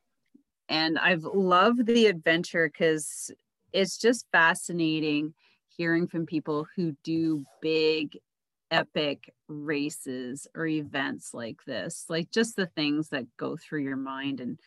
[0.70, 3.30] and I've loved the adventure because
[3.74, 5.34] it's just fascinating
[5.68, 8.18] hearing from people who do big
[8.72, 14.40] epic races or events like this like just the things that go through your mind
[14.40, 14.60] and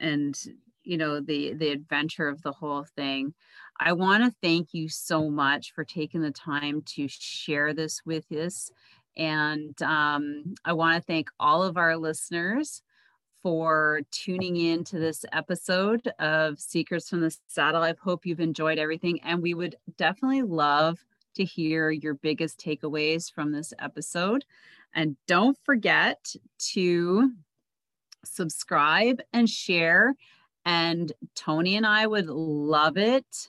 [0.00, 0.40] and
[0.88, 3.34] you know the the adventure of the whole thing.
[3.78, 8.32] I want to thank you so much for taking the time to share this with
[8.32, 8.72] us.
[9.16, 12.82] And um, i want to thank all of our listeners
[13.42, 17.82] for tuning in to this episode of secrets from the saddle.
[17.82, 21.04] I hope you've enjoyed everything and we would definitely love
[21.36, 24.44] to hear your biggest takeaways from this episode.
[24.94, 26.34] And don't forget
[26.72, 27.32] to
[28.24, 30.14] subscribe and share
[30.68, 33.48] and Tony and I would love it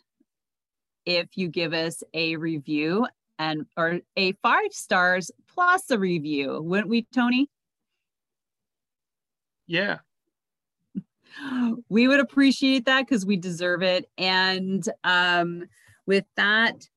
[1.06, 6.88] if you give us a review and or a five stars plus a review, wouldn't
[6.88, 7.50] we, Tony?
[9.68, 10.00] Yeah.
[11.90, 14.10] We would appreciate that because we deserve it.
[14.18, 15.66] And um,
[16.06, 16.90] with that,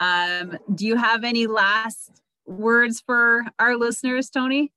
[0.00, 4.72] um, do you have any last words for our listeners, Tony?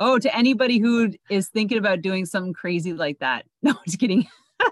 [0.00, 3.44] Oh, to anybody who is thinking about doing something crazy like that.
[3.62, 4.26] No, just kidding.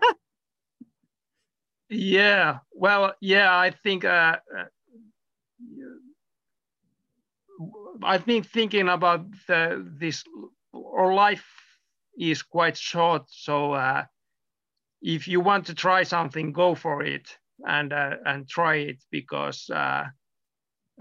[1.91, 2.59] yeah.
[2.73, 4.65] Well, yeah, I think uh, uh
[8.03, 10.25] I've been thinking about the, this.
[10.75, 11.47] Our life
[12.19, 14.05] is quite short, so uh,
[15.03, 17.29] if you want to try something, go for it
[17.67, 20.05] and uh, and try it because uh,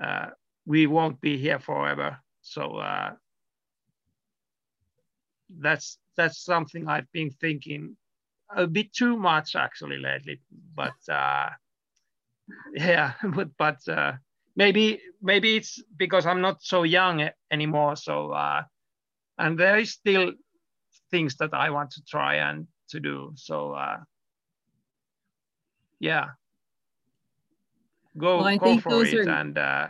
[0.02, 0.28] uh,
[0.66, 2.18] we won't be here forever.
[2.42, 3.12] So uh,
[5.50, 7.98] that's that's something I've been thinking
[8.56, 10.40] a bit too much actually lately.
[10.76, 11.50] But uh,
[12.74, 14.14] yeah, but but uh,
[14.56, 17.96] maybe maybe it's because I'm not so young anymore.
[17.96, 18.64] So uh,
[19.38, 20.34] and there is still
[21.12, 23.32] things that I want to try and to do.
[23.36, 23.98] So uh,
[26.00, 26.30] yeah,
[28.18, 29.58] go well, go for it are, and.
[29.58, 29.88] Uh,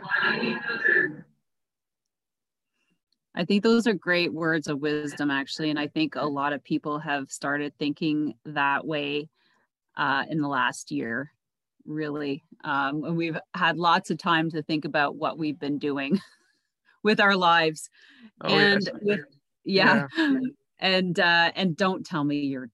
[3.36, 6.64] I think those are great words of wisdom, actually, and I think a lot of
[6.64, 9.28] people have started thinking that way
[9.96, 11.32] uh, in the last year.
[11.84, 16.18] Really, um, and we've had lots of time to think about what we've been doing
[17.04, 17.90] with our lives,
[18.40, 18.94] oh, and yes.
[19.02, 19.20] with
[19.64, 20.38] yeah, yeah.
[20.78, 22.70] and uh, and don't tell me you're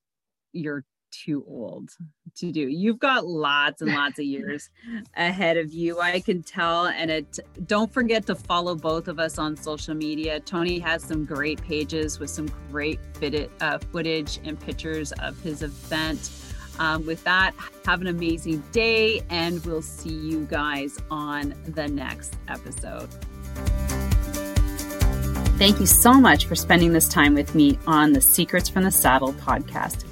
[0.53, 1.91] you're too old
[2.37, 2.61] to do.
[2.61, 4.71] You've got lots and lots of years
[5.17, 6.01] ahead of you.
[6.01, 6.87] I can tell.
[6.87, 10.41] And it don't forget to follow both of us on social media.
[10.41, 15.63] Tony has some great pages with some great fitted, uh, footage and pictures of his
[15.63, 16.31] event.
[16.79, 22.35] Um, with that, have an amazing day, and we'll see you guys on the next
[22.49, 23.11] episode.
[25.59, 28.91] Thank you so much for spending this time with me on the Secrets from the
[28.91, 30.05] Saddle podcast,